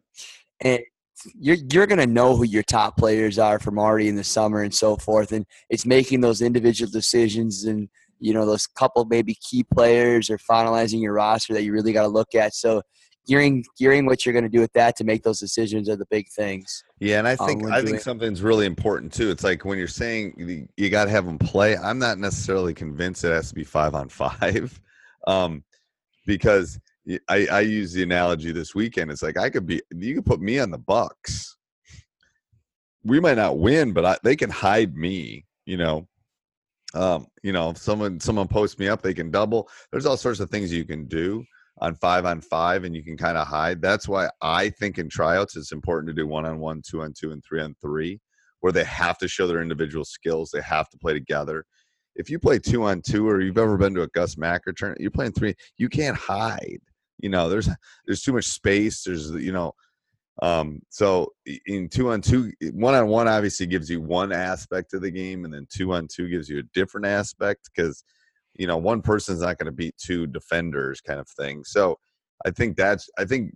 And 0.61 0.81
you're 1.39 1.57
you're 1.73 1.87
gonna 1.87 2.07
know 2.07 2.37
who 2.37 2.45
your 2.45 2.63
top 2.63 2.97
players 2.97 3.39
are 3.39 3.59
from 3.59 3.79
already 3.79 4.09
in 4.09 4.17
the 4.17 4.25
summer 4.25 4.63
and 4.63 4.75
so 4.75 4.97
forth, 4.97 5.33
and 5.33 5.47
it's 5.71 5.87
making 5.87 6.21
those 6.21 6.43
individual 6.43 6.91
decisions 6.91 7.65
and 7.65 7.89
you 8.19 8.33
know 8.33 8.47
those 8.47 8.67
couple 8.67 9.05
maybe 9.05 9.37
key 9.49 9.65
players 9.75 10.31
or 10.31 10.39
finalizing 10.39 11.01
your 11.01 11.15
roster 11.15 11.53
that 11.55 11.63
you 11.63 11.73
really 11.73 11.93
got 11.93 12.03
to 12.03 12.09
look 12.09 12.35
at. 12.35 12.55
So 12.55 12.83
gearing 13.27 13.65
gearing 13.79 14.07
what 14.07 14.25
you're 14.25 14.33
gonna 14.33 14.49
do 14.49 14.61
with 14.61 14.73
that 14.73 14.97
to 14.97 15.05
make 15.05 15.23
those 15.23 15.41
decisions 15.41 15.89
are 15.89 15.97
the 15.97 16.07
big 16.11 16.27
things. 16.35 16.83
Yeah, 17.03 17.19
and 17.19 17.27
I 17.27 17.35
Uh, 17.35 17.47
think 17.47 17.65
when 17.65 17.73
I 17.73 17.83
think 17.83 17.97
it. 17.97 18.03
something's 18.03 18.43
really 18.43 18.65
important 18.65 19.13
too. 19.13 19.29
It's 19.31 19.43
like 19.43 19.65
when 19.65 19.77
you're 19.77 19.89
saying 19.89 20.35
you, 20.37 20.69
you 20.77 20.89
got 20.89 21.07
to 21.07 21.11
have 21.11 21.27
them 21.27 21.37
play. 21.37 21.77
I'm 21.77 21.99
not 21.99 22.19
necessarily 22.19 22.75
convinced 22.75 23.25
it 23.25 23.33
has 23.33 23.49
to 23.49 23.57
be 23.57 23.65
five 23.65 23.97
on 23.97 24.09
five, 24.09 24.81
um, 25.27 25.65
because 26.29 26.79
I, 27.29 27.49
I 27.51 27.61
use 27.63 27.93
the 27.93 28.05
analogy 28.05 28.53
this 28.53 28.77
weekend. 28.77 29.11
It's 29.11 29.23
like 29.23 29.37
I 29.37 29.51
could 29.51 29.67
be 29.67 29.83
you 29.91 30.15
could 30.15 30.27
put 30.27 30.41
me 30.41 30.61
on 30.61 30.71
the 30.71 30.79
Bucks. 30.79 31.57
We 33.03 33.19
might 33.19 33.37
not 33.37 33.59
win, 33.59 33.93
but 33.93 34.05
I, 34.05 34.17
they 34.23 34.37
can 34.37 34.51
hide 34.51 34.97
me. 34.97 35.45
You 35.67 35.79
know, 35.79 36.09
um, 36.95 37.27
you 37.43 37.53
know, 37.53 37.71
if 37.71 37.79
someone 37.79 38.21
someone 38.21 38.47
posts 38.47 38.79
me 38.79 38.87
up, 38.87 39.03
they 39.03 39.13
can 39.13 39.33
double. 39.33 39.69
There's 39.91 40.07
all 40.07 40.17
sorts 40.17 40.39
of 40.39 40.51
things 40.51 40.73
you 40.73 40.85
can 40.85 41.07
do 41.07 41.45
on 41.83 41.97
five 41.97 42.25
on 42.25 42.41
five, 42.41 42.85
and 42.85 42.95
you 42.95 43.03
can 43.03 43.17
kind 43.17 43.37
of 43.37 43.47
hide. 43.47 43.83
That's 43.83 44.09
why 44.09 44.31
I 44.41 44.71
think 44.71 44.99
in 44.99 45.09
tryouts 45.09 45.57
it's 45.57 45.73
important 45.73 46.09
to 46.09 46.15
do 46.15 46.29
one 46.29 46.47
on 46.47 46.61
one, 46.61 46.81
two 46.81 47.03
on 47.03 47.13
two, 47.13 47.33
and 47.33 47.45
three 47.45 47.61
on 47.61 47.75
three, 47.83 48.21
where 48.61 48.73
they 48.73 48.85
have 48.85 49.19
to 49.19 49.29
show 49.29 49.49
their 49.49 49.61
individual 49.61 50.05
skills. 50.05 50.51
They 50.51 50.63
have 50.63 50.89
to 50.91 50.99
play 50.99 51.13
together. 51.13 51.67
if 52.15 52.31
you 52.31 52.39
play 52.39 52.59
two 52.59 52.85
on 52.85 53.03
two 53.03 53.29
or 53.29 53.41
you've 53.41 53.59
ever 53.59 53.77
been 53.77 53.95
to 53.95 54.03
a 54.03 54.09
Gus 54.09 54.37
Macker 54.39 54.73
tournament, 54.73 55.01
you're 55.01 55.11
playing 55.11 55.33
three. 55.33 55.55
You 55.77 55.89
can't 55.89 56.17
hide. 56.17 56.81
You 57.19 57.31
know, 57.31 57.49
there's 57.49 57.69
there's 58.07 58.23
too 58.23 58.33
much 58.33 58.47
space. 58.47 59.03
There's 59.03 59.31
you 59.31 59.53
know, 59.53 59.73
um, 60.41 60.81
so 60.89 61.33
in 61.67 61.89
two 61.89 62.11
on 62.11 62.21
two, 62.21 62.53
one 62.73 62.95
on 62.95 63.09
one 63.09 63.29
obviously 63.29 63.67
gives 63.67 63.91
you 63.91 64.01
one 64.01 64.33
aspect 64.33 64.95
of 64.95 65.03
the 65.03 65.11
game, 65.11 65.45
and 65.45 65.53
then 65.53 65.67
two 65.69 65.93
on 65.95 66.07
two 66.07 66.29
gives 66.29 66.49
you 66.49 66.61
a 66.61 66.71
different 66.75 67.07
aspect 67.07 67.71
because 67.75 68.05
you 68.55 68.67
know 68.67 68.77
one 68.77 69.03
person's 69.03 69.41
not 69.41 69.59
going 69.59 69.67
to 69.67 69.73
beat 69.73 69.97
two 69.99 70.27
defenders, 70.27 71.01
kind 71.01 71.21
of 71.21 71.29
thing. 71.29 71.65
So 71.65 71.99
I 72.45 72.51
think 72.51 72.77
that's 72.77 73.09
I 73.19 73.25
think 73.25 73.53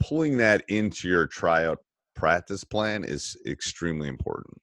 pulling 0.00 0.36
that 0.38 0.64
into 0.68 1.08
your 1.08 1.26
tryout 1.26 1.78
practice 2.14 2.64
plan 2.64 3.04
is 3.04 3.36
extremely 3.46 4.08
important. 4.08 4.60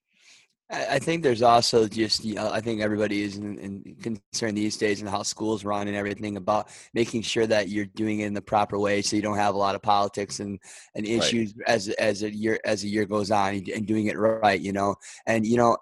I 0.71 0.97
think 0.97 1.21
there's 1.21 1.43
also 1.43 1.87
just, 1.87 2.25
you 2.25 2.33
know, 2.33 2.49
I 2.51 2.59
think 2.59 2.81
everybody 2.81 3.21
is 3.21 3.37
in, 3.37 3.59
in 3.59 3.95
concerned 4.01 4.57
these 4.57 4.77
days 4.77 4.99
and 4.99 5.07
how 5.07 5.21
schools 5.21 5.63
run 5.63 5.87
and 5.87 5.95
everything 5.95 6.37
about 6.37 6.69
making 6.95 7.21
sure 7.21 7.45
that 7.45 7.69
you're 7.69 7.85
doing 7.85 8.21
it 8.21 8.25
in 8.25 8.33
the 8.33 8.41
proper 8.41 8.79
way, 8.79 9.03
so 9.03 9.15
you 9.15 9.21
don't 9.21 9.37
have 9.37 9.53
a 9.53 9.59
lot 9.59 9.75
of 9.75 9.83
politics 9.83 10.39
and, 10.39 10.59
and 10.95 11.05
issues 11.05 11.53
right. 11.55 11.67
as 11.67 11.89
as 11.89 12.23
a 12.23 12.35
year 12.35 12.59
as 12.65 12.83
a 12.83 12.87
year 12.87 13.05
goes 13.05 13.29
on 13.29 13.53
and 13.53 13.85
doing 13.85 14.07
it 14.07 14.17
right, 14.17 14.59
you 14.59 14.73
know. 14.73 14.95
And 15.27 15.45
you 15.45 15.57
know, 15.57 15.77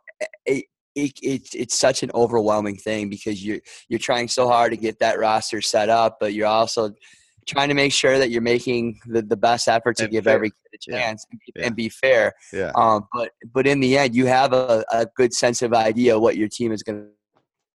it, 0.46 0.66
it, 0.96 1.20
it, 1.22 1.50
it's 1.54 1.78
such 1.78 2.04
an 2.04 2.12
overwhelming 2.14 2.78
thing 2.78 3.10
because 3.10 3.44
you're 3.44 3.60
you're 3.90 4.00
trying 4.00 4.28
so 4.28 4.48
hard 4.48 4.72
to 4.72 4.78
get 4.78 5.00
that 5.00 5.20
roster 5.20 5.62
set 5.62 5.90
up, 5.90 6.18
but 6.20 6.34
you're 6.34 6.48
also 6.48 6.94
trying 7.46 7.68
to 7.70 7.74
make 7.74 7.92
sure 7.92 8.18
that 8.18 8.30
you're 8.30 8.42
making 8.42 9.00
the, 9.06 9.22
the 9.22 9.36
best 9.36 9.68
effort 9.68 9.98
to 9.98 10.04
and 10.04 10.12
give 10.12 10.24
fair. 10.26 10.36
every 10.36 10.50
kid 10.50 10.56
a 10.74 10.92
chance 10.92 11.26
yeah. 11.32 11.40
and, 11.56 11.66
and, 11.66 11.76
be 11.76 11.90
fair. 11.90 12.34
Yeah. 12.52 12.72
Um, 12.76 13.08
but 13.14 13.32
but 13.54 13.68
in 13.68 13.80
the 13.80 13.98
end, 13.98 14.16
you 14.16 14.26
have 14.28 14.54
a, 14.54 14.86
a 14.92 15.06
good 15.16 15.34
sense 15.34 15.62
of 15.62 15.74
idea 15.74 16.18
what 16.18 16.38
your 16.38 16.48
team 16.48 16.72
is 16.72 16.84
going 16.84 17.10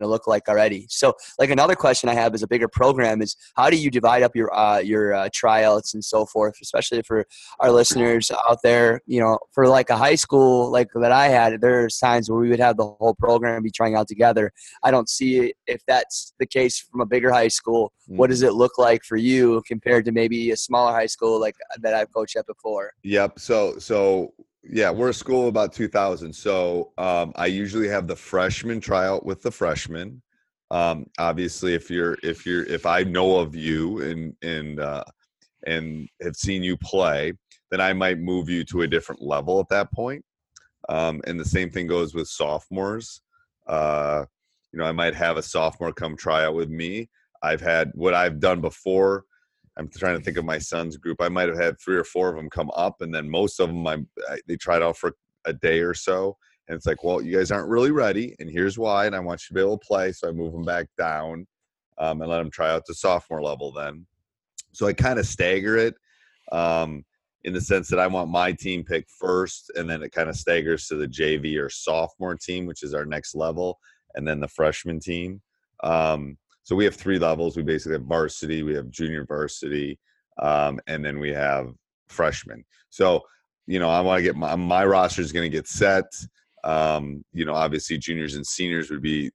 to 0.01 0.07
look 0.07 0.27
like 0.27 0.49
already. 0.49 0.87
So, 0.89 1.15
like 1.39 1.51
another 1.51 1.75
question 1.75 2.09
I 2.09 2.15
have 2.15 2.35
is 2.35 2.43
a 2.43 2.47
bigger 2.47 2.69
program 2.69 3.23
is 3.23 3.37
how 3.57 3.71
do 3.71 3.77
you 3.77 3.91
divide 3.91 4.23
up 4.23 4.35
your 4.35 4.55
uh, 4.55 4.79
your 4.79 5.15
uh, 5.15 5.29
tryouts 5.33 5.95
and 5.95 6.05
so 6.05 6.27
forth, 6.27 6.57
especially 6.63 7.03
for 7.03 7.27
our 7.61 7.71
listeners 7.71 8.31
out 8.49 8.61
there. 8.63 9.01
You 9.07 9.21
know, 9.21 9.39
for 9.53 9.69
like 9.69 9.91
a 9.91 9.97
high 9.97 10.15
school 10.15 10.71
like 10.71 10.89
that 10.95 11.13
I 11.13 11.29
had, 11.29 11.61
there's 11.61 11.99
times 11.99 12.31
where 12.31 12.41
we 12.41 12.49
would 12.49 12.61
have 12.61 12.77
the 12.77 12.85
whole 12.85 13.15
program 13.15 13.63
be 13.63 13.71
trying 13.71 13.95
out 13.95 14.09
together. 14.09 14.53
I 14.83 14.91
don't 14.91 15.09
see 15.09 15.55
if 15.67 15.83
that's 15.87 16.35
the 16.39 16.47
case 16.47 16.79
from 16.79 17.01
a 17.01 17.07
bigger 17.07 17.31
high 17.31 17.49
school. 17.49 17.93
Mm-hmm. 18.05 18.17
What 18.17 18.31
does 18.31 18.43
it 18.43 18.55
look 18.55 18.79
like 18.79 19.05
for 19.05 19.17
you 19.17 19.63
compared 19.67 20.05
to 20.07 20.13
maybe 20.13 20.51
a 20.51 20.57
smaller 20.57 20.93
high 20.93 21.07
school 21.07 21.41
like 21.41 21.57
that 21.81 21.95
I've 21.95 22.13
coached 22.13 22.37
at 22.37 22.47
before? 22.47 22.93
Yep. 23.03 23.39
So 23.39 23.79
so 23.79 24.33
yeah, 24.71 24.91
we're 24.91 25.11
a 25.11 25.15
school 25.15 25.43
of 25.43 25.49
about 25.49 25.73
2,000. 25.73 26.33
So 26.33 26.93
um, 26.99 27.33
I 27.37 27.47
usually 27.47 27.89
have 27.89 28.07
the 28.07 28.17
freshman 28.17 28.81
tryout 28.81 29.25
with 29.25 29.43
the 29.43 29.51
freshmen. 29.51 30.23
Um, 30.71 31.07
obviously, 31.19 31.75
if 31.75 31.91
you're 31.91 32.19
if 32.23 32.45
you're 32.45 32.65
if 32.65 32.85
I 32.85 33.03
know 33.03 33.39
of 33.39 33.55
you 33.55 34.03
and 34.03 34.35
and 34.43 34.81
uh, 34.81 35.05
and 35.67 36.09
have 36.21 36.37
seen 36.37 36.63
you 36.63 36.77
play, 36.77 37.33
then 37.71 37.81
I 37.81 37.95
might 37.95 38.19
move 38.19 38.51
you 38.51 38.65
to 38.65 38.83
a 38.83 38.87
different 38.87 39.23
level 39.23 39.61
at 39.61 39.69
that 39.71 39.91
point. 39.93 40.23
Um, 40.91 41.23
and 41.27 41.41
the 41.41 41.45
same 41.45 41.71
thing 41.71 41.87
goes 41.87 42.15
with 42.15 42.29
sophomores. 42.29 43.23
Uh, 43.67 44.27
you 44.73 44.79
know, 44.79 44.85
I 44.85 44.93
might 44.93 45.15
have 45.15 45.39
a 45.39 45.43
sophomore 45.43 45.93
come 45.93 46.17
try 46.17 46.45
out 46.45 46.55
with 46.55 46.69
me. 46.69 47.09
I've 47.43 47.63
had 47.63 47.91
what 47.95 48.13
I've 48.13 48.41
done 48.41 48.61
before 48.61 49.25
I'm 49.79 49.89
trying 49.89 50.19
to 50.19 50.25
think 50.25 50.37
of 50.37 50.45
my 50.45 50.59
son's 50.59 50.97
group. 50.97 51.21
I 51.21 51.29
might 51.29 51.49
have 51.49 51.59
had 51.59 51.81
three 51.81 51.97
or 51.97 52.05
four 52.05 52.29
of 52.29 52.37
them 52.37 52.51
come 52.51 52.71
up, 52.75 53.01
and 53.01 53.15
then 53.15 53.31
most 53.31 53.61
of 53.61 53.69
them 53.69 53.87
I, 53.87 53.99
I 54.29 54.39
they 54.47 54.57
tried 54.57 54.83
out 54.83 54.97
for 54.97 55.13
a 55.45 55.53
day 55.53 55.81
or 55.81 55.95
so, 55.95 56.37
and 56.67 56.77
it's 56.77 56.87
like, 56.87 57.05
well, 57.05 57.23
you 57.23 57.37
guys 57.37 57.51
aren't 57.51 57.69
really 57.69 57.93
ready, 57.93 58.35
and 58.41 58.51
here's 58.51 58.79
why. 58.79 59.07
And 59.07 59.15
I 59.15 59.21
want 59.21 59.43
you 59.43 59.49
to 59.49 59.55
be 59.55 59.61
able 59.61 59.79
to 59.79 59.87
play, 59.87 60.13
so 60.13 60.29
I 60.29 60.33
move 60.33 60.53
them 60.53 60.65
back 60.65 60.89
down 60.99 61.47
um, 61.99 62.21
and 62.21 62.31
let 62.31 62.39
them 62.39 62.51
try 62.51 62.71
out 62.71 62.87
the 62.87 62.95
sophomore 62.95 63.43
level 63.43 63.73
then. 63.73 64.05
So 64.73 64.87
I 64.87 64.93
kind 64.93 65.19
of 65.19 65.27
stagger 65.27 65.77
it 65.77 65.95
um, 66.53 67.05
in 67.45 67.53
the 67.53 67.61
sense 67.61 67.89
that 67.89 67.99
I 67.99 68.07
want 68.07 68.31
my 68.31 68.53
team 68.53 68.85
picked 68.85 69.11
first, 69.11 69.71
and 69.77 69.89
then 69.89 70.03
it 70.03 70.13
kind 70.13 70.29
of 70.29 70.37
staggers 70.37 70.89
to 70.89 70.97
the 70.97 71.09
JV 71.09 71.59
or 71.59 71.71
sophomore 71.71 72.37
team, 72.37 72.67
which 72.67 72.83
is 72.83 72.95
our 72.95 73.07
next 73.07 73.35
level, 73.35 73.79
and 74.15 74.27
then 74.27 74.41
the 74.41 74.49
freshman 74.49 74.99
team. 74.99 75.41
Um, 75.85 76.37
so 76.69 76.77
we 76.77 76.85
have 76.85 76.95
three 76.95 77.19
levels. 77.19 77.57
We 77.57 77.63
basically 77.63 77.95
have 77.95 78.05
varsity, 78.05 78.63
we 78.63 78.75
have 78.75 78.91
junior 78.91 79.25
varsity, 79.25 79.99
um, 80.39 80.79
and 80.87 81.03
then 81.03 81.19
we 81.19 81.31
have 81.31 81.73
freshmen. 82.09 82.63
So 82.91 83.23
you 83.67 83.79
know, 83.79 83.89
I 83.89 84.03
want 84.03 84.19
to 84.19 84.23
get 84.23 84.37
my 84.37 84.55
my 84.55 84.85
roster 84.85 85.23
is 85.23 85.33
going 85.33 85.51
to 85.51 85.57
get 85.57 85.67
set. 85.67 86.05
Um, 86.65 87.25
you 87.33 87.47
know, 87.47 87.55
obviously 87.55 87.97
juniors 87.97 88.35
and 88.35 88.47
seniors 88.47 88.91
would 88.91 89.01
be. 89.01 89.31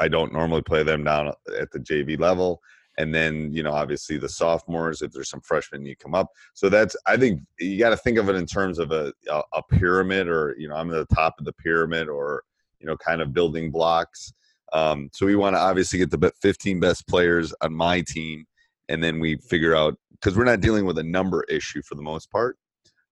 I 0.00 0.08
don't 0.08 0.32
normally 0.32 0.62
play 0.62 0.82
them 0.82 1.04
down 1.04 1.28
at 1.56 1.70
the 1.70 1.78
JV 1.78 2.18
level, 2.18 2.60
and 2.98 3.14
then 3.14 3.52
you 3.52 3.62
know, 3.62 3.72
obviously 3.72 4.18
the 4.18 4.28
sophomores. 4.28 5.00
If 5.00 5.12
there's 5.12 5.30
some 5.30 5.42
freshmen, 5.42 5.86
you 5.86 5.94
come 5.94 6.16
up. 6.16 6.26
So 6.54 6.68
that's 6.68 6.96
I 7.06 7.16
think 7.16 7.40
you 7.60 7.78
got 7.78 7.90
to 7.90 7.96
think 7.96 8.18
of 8.18 8.28
it 8.28 8.34
in 8.34 8.46
terms 8.46 8.80
of 8.80 8.90
a, 8.90 9.12
a 9.30 9.42
a 9.52 9.62
pyramid, 9.70 10.26
or 10.26 10.56
you 10.58 10.66
know, 10.66 10.74
I'm 10.74 10.92
at 10.92 11.08
the 11.08 11.14
top 11.14 11.36
of 11.38 11.44
the 11.44 11.52
pyramid, 11.52 12.08
or 12.08 12.42
you 12.80 12.88
know, 12.88 12.96
kind 12.96 13.22
of 13.22 13.32
building 13.32 13.70
blocks 13.70 14.32
um, 14.74 15.08
so 15.12 15.24
we 15.24 15.36
want 15.36 15.54
to 15.54 15.60
obviously 15.60 16.00
get 16.00 16.10
the 16.10 16.32
15 16.42 16.80
best 16.80 17.06
players 17.06 17.54
on 17.60 17.72
my 17.72 18.02
team, 18.02 18.44
and 18.88 19.02
then 19.02 19.20
we 19.20 19.36
figure 19.36 19.74
out 19.74 19.96
because 20.10 20.36
we're 20.36 20.44
not 20.44 20.60
dealing 20.60 20.84
with 20.84 20.98
a 20.98 21.02
number 21.02 21.44
issue 21.44 21.80
for 21.82 21.94
the 21.94 22.02
most 22.02 22.30
part. 22.30 22.58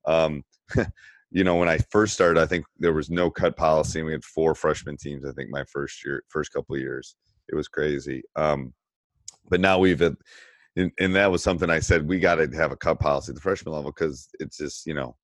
Um, 0.04 0.42
you 1.30 1.44
know, 1.44 1.56
when 1.56 1.68
I 1.68 1.78
first 1.90 2.14
started, 2.14 2.40
I 2.40 2.46
think 2.46 2.66
there 2.78 2.92
was 2.92 3.10
no 3.10 3.30
cut 3.30 3.56
policy, 3.56 4.00
and 4.00 4.06
we 4.06 4.12
had 4.12 4.24
four 4.24 4.56
freshman 4.56 4.96
teams. 4.96 5.24
I 5.24 5.32
think 5.32 5.50
my 5.50 5.64
first 5.64 6.04
year, 6.04 6.24
first 6.28 6.52
couple 6.52 6.74
of 6.74 6.80
years, 6.80 7.14
it 7.48 7.54
was 7.54 7.68
crazy. 7.68 8.22
Um, 8.34 8.74
but 9.48 9.60
now 9.60 9.78
we've, 9.78 10.02
and, 10.02 10.16
and 10.76 11.14
that 11.14 11.30
was 11.30 11.44
something 11.44 11.70
I 11.70 11.78
said 11.78 12.08
we 12.08 12.18
got 12.18 12.36
to 12.36 12.48
have 12.56 12.72
a 12.72 12.76
cut 12.76 12.98
policy 12.98 13.30
at 13.30 13.36
the 13.36 13.40
freshman 13.40 13.74
level 13.74 13.92
because 13.92 14.28
it's 14.40 14.56
just 14.56 14.84
you 14.84 14.94
know 14.94 15.14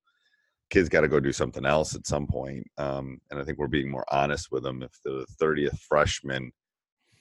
kids 0.69 0.89
got 0.89 1.01
to 1.01 1.07
go 1.07 1.19
do 1.19 1.31
something 1.31 1.65
else 1.65 1.95
at 1.95 2.07
some 2.07 2.27
point. 2.27 2.65
Um, 2.77 3.19
and 3.29 3.39
I 3.39 3.43
think 3.43 3.57
we're 3.57 3.67
being 3.67 3.89
more 3.89 4.05
honest 4.11 4.51
with 4.51 4.63
them. 4.63 4.83
If 4.83 4.91
the 5.03 5.25
30th 5.41 5.79
freshman, 5.79 6.51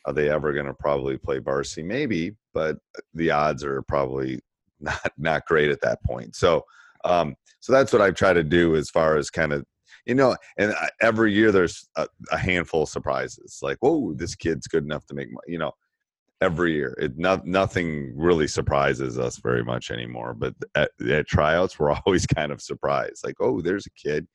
are 0.05 0.13
they 0.13 0.31
ever 0.31 0.53
going 0.53 0.67
to 0.67 0.75
probably 0.75 1.19
play 1.19 1.39
varsity? 1.39 1.83
Maybe, 1.83 2.37
but 2.55 2.77
the 3.15 3.31
odds 3.31 3.65
are 3.65 3.83
probably 3.83 4.41
not 4.81 5.13
not 5.19 5.47
great 5.47 5.71
at 5.71 5.81
that 5.81 6.03
point. 6.05 6.37
So, 6.37 6.65
um, 7.05 7.35
so 7.61 7.73
that's 7.73 7.93
what 7.93 8.03
I 8.03 8.11
try 8.11 8.33
to 8.33 8.45
do 8.45 8.77
as 8.77 8.91
far 8.91 9.17
as 9.17 9.31
kind 9.31 9.53
of 9.53 9.65
you 10.07 10.15
know. 10.15 10.37
And 10.57 10.75
every 11.01 11.33
year 11.33 11.51
there's 11.51 11.89
a, 11.97 12.07
a 12.31 12.39
handful 12.39 12.85
of 12.85 12.89
surprises. 12.89 13.59
Like, 13.61 13.79
whoa, 13.81 14.15
this 14.15 14.35
kid's 14.35 14.67
good 14.69 14.85
enough 14.85 15.05
to 15.07 15.15
make 15.15 15.29
you 15.47 15.59
know 15.59 15.73
every 16.41 16.75
year. 16.75 16.95
It 16.99 17.19
not 17.19 17.47
nothing 17.47 18.13
really 18.17 18.49
surprises 18.49 19.19
us 19.19 19.39
very 19.39 19.65
much 19.65 19.91
anymore. 19.91 20.35
But 20.35 20.55
at, 20.75 20.91
at 21.09 21.27
tryouts, 21.27 21.79
we're 21.79 21.93
always 22.07 22.27
kind 22.27 22.53
of 22.53 22.61
surprised. 22.61 23.25
Like, 23.25 23.37
oh, 23.41 23.61
there's 23.61 23.87
a 23.87 23.91
kid. 23.91 24.27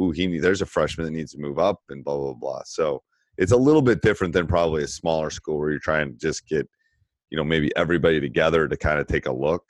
Ooh, 0.00 0.10
he 0.10 0.38
there's 0.38 0.62
a 0.62 0.66
freshman 0.66 1.06
that 1.06 1.12
needs 1.12 1.32
to 1.32 1.38
move 1.38 1.58
up, 1.58 1.80
and 1.88 2.04
blah 2.04 2.16
blah 2.16 2.34
blah. 2.34 2.62
So 2.64 3.02
it's 3.38 3.52
a 3.52 3.56
little 3.56 3.82
bit 3.82 4.02
different 4.02 4.32
than 4.32 4.46
probably 4.46 4.82
a 4.82 4.88
smaller 4.88 5.30
school 5.30 5.58
where 5.58 5.70
you're 5.70 5.78
trying 5.80 6.12
to 6.12 6.18
just 6.18 6.46
get, 6.46 6.68
you 7.30 7.36
know, 7.36 7.44
maybe 7.44 7.74
everybody 7.76 8.20
together 8.20 8.68
to 8.68 8.76
kind 8.76 9.00
of 9.00 9.06
take 9.06 9.26
a 9.26 9.32
look. 9.32 9.62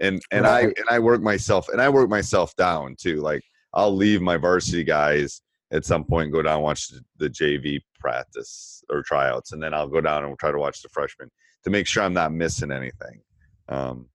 And 0.00 0.22
and 0.30 0.44
right. 0.44 0.66
I 0.66 0.80
and 0.80 0.88
I 0.90 0.98
work 0.98 1.22
myself 1.22 1.68
and 1.68 1.80
I 1.80 1.88
work 1.88 2.08
myself 2.08 2.54
down 2.56 2.96
too. 2.98 3.16
Like 3.16 3.42
I'll 3.74 3.94
leave 3.94 4.20
my 4.20 4.36
varsity 4.36 4.84
guys 4.84 5.42
at 5.70 5.84
some 5.84 6.04
point 6.04 6.32
go 6.32 6.42
down 6.42 6.56
and 6.56 6.62
watch 6.62 6.88
the, 7.18 7.28
JV 7.28 7.80
practice 7.98 8.82
or 8.90 9.02
tryouts, 9.02 9.52
and 9.52 9.62
then 9.62 9.74
I'll 9.74 9.88
go 9.88 10.00
down 10.00 10.24
and 10.24 10.38
try 10.38 10.50
to 10.50 10.58
watch 10.58 10.82
the 10.82 10.88
freshmen 10.88 11.30
to 11.64 11.70
make 11.70 11.86
sure 11.86 12.02
I'm 12.02 12.14
not 12.14 12.32
missing 12.32 12.72
anything. 12.72 13.20
Um, 13.68 14.06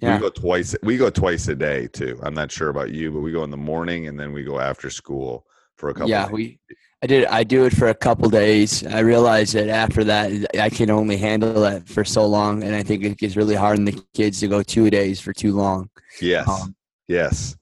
yeah. 0.00 0.14
We 0.14 0.20
go 0.22 0.30
twice. 0.30 0.74
We 0.82 0.96
go 0.96 1.10
twice 1.10 1.48
a 1.48 1.54
day 1.54 1.86
too. 1.88 2.18
I'm 2.22 2.32
not 2.32 2.50
sure 2.50 2.70
about 2.70 2.90
you, 2.90 3.10
but 3.10 3.20
we 3.20 3.32
go 3.32 3.44
in 3.44 3.50
the 3.50 3.58
morning 3.58 4.08
and 4.08 4.18
then 4.18 4.32
we 4.32 4.44
go 4.44 4.58
after 4.58 4.88
school 4.88 5.44
for 5.76 5.90
a 5.90 5.94
couple. 5.94 6.08
Yeah, 6.08 6.30
we. 6.30 6.58
I 7.02 7.06
did. 7.06 7.26
I 7.26 7.44
do 7.44 7.66
it 7.66 7.76
for 7.76 7.88
a 7.88 7.94
couple 7.94 8.30
days. 8.30 8.86
I 8.86 9.00
realize 9.00 9.52
that 9.52 9.68
after 9.68 10.04
that, 10.04 10.58
I 10.58 10.70
can 10.70 10.90
only 10.90 11.18
handle 11.18 11.60
that 11.62 11.86
for 11.86 12.04
so 12.04 12.26
long, 12.26 12.62
and 12.62 12.74
I 12.74 12.82
think 12.82 13.04
it 13.04 13.18
gets 13.18 13.36
really 13.36 13.54
hard 13.54 13.78
on 13.78 13.84
the 13.84 14.02
kids 14.14 14.40
to 14.40 14.48
go 14.48 14.62
two 14.62 14.88
days 14.88 15.20
for 15.20 15.34
too 15.34 15.54
long. 15.54 15.90
Yes. 16.20 16.48
Um, 16.48 16.74
yes 17.08 17.56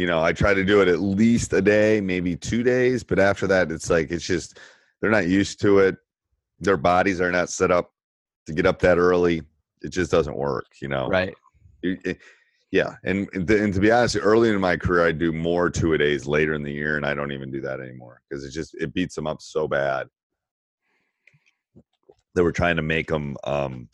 you 0.00 0.06
know, 0.06 0.22
I 0.22 0.32
try 0.32 0.54
to 0.54 0.64
do 0.64 0.80
it 0.80 0.88
at 0.88 1.00
least 1.00 1.52
a 1.52 1.60
day, 1.60 2.00
maybe 2.00 2.34
two 2.34 2.62
days, 2.62 3.04
but 3.04 3.18
after 3.18 3.46
that, 3.48 3.70
it's 3.70 3.90
like 3.90 4.10
it's 4.10 4.26
just 4.26 4.58
they're 5.00 5.10
not 5.10 5.26
used 5.26 5.60
to 5.60 5.80
it. 5.80 5.96
Their 6.58 6.78
bodies 6.78 7.20
are 7.20 7.30
not 7.30 7.50
set 7.50 7.70
up 7.70 7.92
to 8.46 8.54
get 8.54 8.64
up 8.64 8.78
that 8.78 8.96
early. 8.96 9.42
It 9.82 9.90
just 9.90 10.10
doesn't 10.10 10.38
work, 10.38 10.68
you 10.80 10.88
know. 10.88 11.06
Right. 11.08 11.34
It, 11.82 12.16
yeah, 12.70 12.94
and 13.04 13.28
and 13.34 13.74
to 13.74 13.78
be 13.78 13.90
honest, 13.90 14.16
early 14.18 14.48
in 14.48 14.58
my 14.58 14.78
career, 14.78 15.06
I 15.06 15.12
do 15.12 15.32
more 15.32 15.68
two 15.68 15.92
a 15.92 15.98
days. 15.98 16.26
Later 16.26 16.54
in 16.54 16.62
the 16.62 16.72
year, 16.72 16.96
and 16.96 17.04
I 17.04 17.12
don't 17.12 17.32
even 17.32 17.50
do 17.50 17.60
that 17.60 17.80
anymore 17.80 18.22
because 18.26 18.42
it 18.42 18.52
just 18.52 18.74
it 18.76 18.94
beats 18.94 19.14
them 19.14 19.26
up 19.26 19.42
so 19.42 19.68
bad. 19.68 20.06
They 22.34 22.40
were 22.40 22.52
trying 22.52 22.76
to 22.76 22.82
make 22.82 23.08
them, 23.08 23.36
um, 23.44 23.90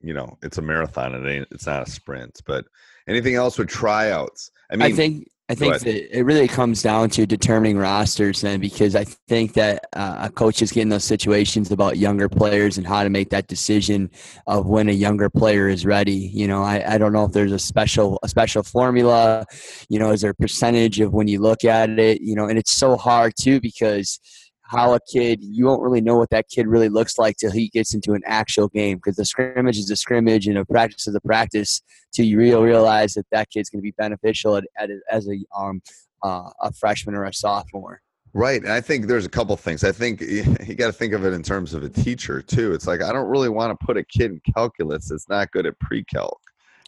you 0.00 0.14
know, 0.14 0.38
it's 0.42 0.58
a 0.58 0.62
marathon. 0.62 1.12
It 1.12 1.28
ain't. 1.28 1.48
It's 1.50 1.66
not 1.66 1.88
a 1.88 1.90
sprint. 1.90 2.40
But 2.46 2.66
anything 3.08 3.34
else 3.34 3.58
with 3.58 3.68
tryouts? 3.68 4.50
I 4.70 4.76
mean, 4.76 4.92
I 4.92 4.92
think 4.92 5.28
I 5.50 5.54
think 5.54 5.78
that 5.80 6.18
it 6.18 6.22
really 6.22 6.48
comes 6.48 6.82
down 6.82 7.10
to 7.10 7.26
determining 7.26 7.76
rosters 7.76 8.40
then 8.40 8.60
because 8.60 8.96
I 8.96 9.04
think 9.04 9.52
that 9.52 9.84
uh, 9.92 10.16
a 10.22 10.30
coach 10.30 10.62
is 10.62 10.72
getting 10.72 10.88
those 10.88 11.04
situations 11.04 11.70
about 11.70 11.98
younger 11.98 12.30
players 12.30 12.78
and 12.78 12.86
how 12.86 13.02
to 13.02 13.10
make 13.10 13.28
that 13.28 13.46
decision 13.46 14.10
of 14.46 14.64
when 14.64 14.88
a 14.88 14.92
younger 14.92 15.28
player 15.28 15.68
is 15.68 15.84
ready. 15.84 16.30
You 16.32 16.48
know, 16.48 16.62
I, 16.62 16.94
I 16.94 16.98
don't 16.98 17.12
know 17.12 17.24
if 17.24 17.32
there's 17.32 17.52
a 17.52 17.58
special 17.58 18.18
a 18.22 18.28
special 18.28 18.62
formula, 18.62 19.44
you 19.90 19.98
know, 19.98 20.12
is 20.12 20.22
there 20.22 20.30
a 20.30 20.34
percentage 20.34 20.98
of 21.00 21.12
when 21.12 21.28
you 21.28 21.40
look 21.40 21.62
at 21.64 21.90
it, 21.90 22.22
you 22.22 22.34
know, 22.34 22.46
and 22.46 22.58
it's 22.58 22.72
so 22.72 22.96
hard 22.96 23.34
too 23.38 23.60
because– 23.60 24.18
how 24.66 24.94
a 24.94 25.00
kid 25.12 25.40
you 25.42 25.66
won't 25.66 25.82
really 25.82 26.00
know 26.00 26.16
what 26.16 26.30
that 26.30 26.48
kid 26.48 26.66
really 26.66 26.88
looks 26.88 27.18
like 27.18 27.36
till 27.36 27.50
he 27.50 27.68
gets 27.68 27.94
into 27.94 28.14
an 28.14 28.22
actual 28.24 28.68
game 28.68 28.96
because 28.96 29.16
the 29.16 29.24
scrimmage 29.24 29.76
is 29.76 29.90
a 29.90 29.96
scrimmage 29.96 30.46
and 30.46 30.56
a 30.56 30.64
practice 30.64 31.06
is 31.06 31.14
a 31.14 31.20
practice 31.20 31.82
till 32.12 32.24
you 32.24 32.38
real 32.38 32.62
realize 32.62 33.14
that 33.14 33.26
that 33.30 33.50
kid's 33.50 33.68
going 33.68 33.80
to 33.80 33.82
be 33.82 33.94
beneficial 33.98 34.56
at, 34.56 34.64
at, 34.78 34.90
as 35.10 35.28
a 35.28 35.38
um 35.56 35.80
uh, 36.22 36.48
a 36.62 36.72
freshman 36.72 37.14
or 37.14 37.24
a 37.24 37.34
sophomore. 37.34 38.00
Right. 38.32 38.62
And 38.62 38.72
I 38.72 38.80
think 38.80 39.06
there's 39.06 39.26
a 39.26 39.30
couple 39.30 39.56
things. 39.56 39.84
I 39.84 39.92
think 39.92 40.20
you 40.66 40.74
got 40.74 40.86
to 40.86 40.92
think 40.92 41.12
of 41.12 41.24
it 41.24 41.32
in 41.32 41.42
terms 41.42 41.74
of 41.74 41.84
a 41.84 41.88
teacher 41.88 42.42
too. 42.42 42.72
It's 42.72 42.86
like 42.86 43.02
I 43.02 43.12
don't 43.12 43.28
really 43.28 43.48
want 43.48 43.78
to 43.78 43.86
put 43.86 43.96
a 43.96 44.04
kid 44.04 44.32
in 44.32 44.40
calculus 44.54 45.08
that's 45.08 45.28
not 45.28 45.52
good 45.52 45.66
at 45.66 45.78
pre-calc. 45.78 46.40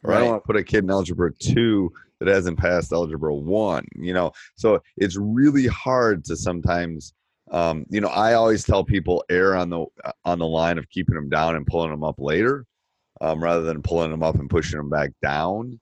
Or 0.02 0.10
right. 0.10 0.16
I 0.16 0.20
don't 0.20 0.30
want 0.30 0.42
to 0.42 0.46
put 0.46 0.56
a 0.56 0.64
kid 0.64 0.84
in 0.84 0.90
algebra 0.90 1.32
2 1.32 1.92
that 2.18 2.28
hasn't 2.28 2.58
passed 2.58 2.92
algebra 2.92 3.34
1, 3.34 3.86
you 3.96 4.12
know. 4.12 4.32
So 4.56 4.82
it's 4.96 5.16
really 5.16 5.66
hard 5.66 6.24
to 6.24 6.36
sometimes 6.36 7.12
um, 7.50 7.86
you 7.88 8.00
know, 8.00 8.08
I 8.08 8.34
always 8.34 8.64
tell 8.64 8.84
people 8.84 9.24
err 9.30 9.56
on 9.56 9.70
the 9.70 9.86
uh, 10.04 10.12
on 10.24 10.38
the 10.38 10.46
line 10.46 10.78
of 10.78 10.88
keeping 10.90 11.14
them 11.14 11.28
down 11.28 11.56
and 11.56 11.66
pulling 11.66 11.90
them 11.90 12.04
up 12.04 12.16
later, 12.18 12.66
um, 13.20 13.42
rather 13.42 13.62
than 13.62 13.82
pulling 13.82 14.10
them 14.10 14.22
up 14.22 14.36
and 14.36 14.50
pushing 14.50 14.78
them 14.78 14.90
back 14.90 15.10
down. 15.22 15.80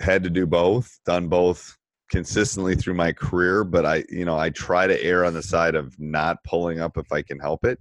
Had 0.00 0.24
to 0.24 0.30
do 0.30 0.46
both, 0.46 0.98
done 1.06 1.28
both 1.28 1.76
consistently 2.10 2.74
through 2.74 2.94
my 2.94 3.12
career, 3.12 3.64
but 3.64 3.86
I, 3.86 4.04
you 4.08 4.24
know, 4.24 4.36
I 4.36 4.50
try 4.50 4.86
to 4.86 5.02
err 5.02 5.24
on 5.24 5.34
the 5.34 5.42
side 5.42 5.74
of 5.74 5.98
not 5.98 6.42
pulling 6.44 6.80
up 6.80 6.98
if 6.98 7.10
I 7.12 7.22
can 7.22 7.38
help 7.38 7.64
it. 7.64 7.78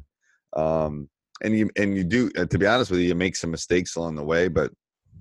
Um, 0.56 1.10
and 1.42 1.58
you 1.58 1.70
and 1.76 1.98
you 1.98 2.04
do, 2.04 2.30
to 2.30 2.58
be 2.58 2.68
honest 2.68 2.92
with 2.92 3.00
you, 3.00 3.08
you 3.08 3.16
make 3.16 3.36
some 3.36 3.52
mistakes 3.52 3.96
along 3.96 4.16
the 4.16 4.24
way, 4.24 4.48
but 4.48 4.72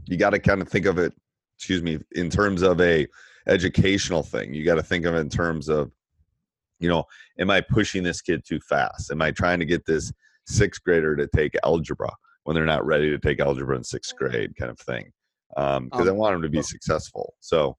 you 0.04 0.16
got 0.16 0.30
to 0.30 0.38
kind 0.38 0.60
of 0.60 0.68
think 0.68 0.86
of 0.86 0.98
it. 0.98 1.14
Excuse 1.56 1.82
me, 1.82 1.98
in 2.12 2.28
terms 2.28 2.62
of 2.62 2.80
a 2.80 3.06
educational 3.46 4.22
thing, 4.22 4.52
you 4.52 4.64
got 4.64 4.74
to 4.74 4.82
think 4.82 5.04
of 5.04 5.14
it 5.14 5.18
in 5.18 5.28
terms 5.28 5.68
of 5.68 5.90
you 6.82 6.88
know, 6.88 7.04
am 7.38 7.50
I 7.50 7.60
pushing 7.60 8.02
this 8.02 8.20
kid 8.20 8.44
too 8.44 8.60
fast? 8.60 9.10
Am 9.10 9.22
I 9.22 9.30
trying 9.30 9.60
to 9.60 9.64
get 9.64 9.86
this 9.86 10.12
sixth 10.46 10.82
grader 10.82 11.16
to 11.16 11.28
take 11.28 11.54
algebra 11.64 12.10
when 12.44 12.54
they're 12.54 12.64
not 12.66 12.84
ready 12.84 13.08
to 13.10 13.18
take 13.18 13.40
algebra 13.40 13.76
in 13.76 13.84
sixth 13.84 14.16
grade, 14.16 14.56
kind 14.56 14.70
of 14.70 14.78
thing? 14.78 15.12
Because 15.50 15.78
um, 15.80 15.90
um, 15.92 16.08
I 16.08 16.12
want 16.12 16.34
them 16.34 16.42
to 16.42 16.48
be 16.48 16.62
successful. 16.62 17.34
So 17.40 17.76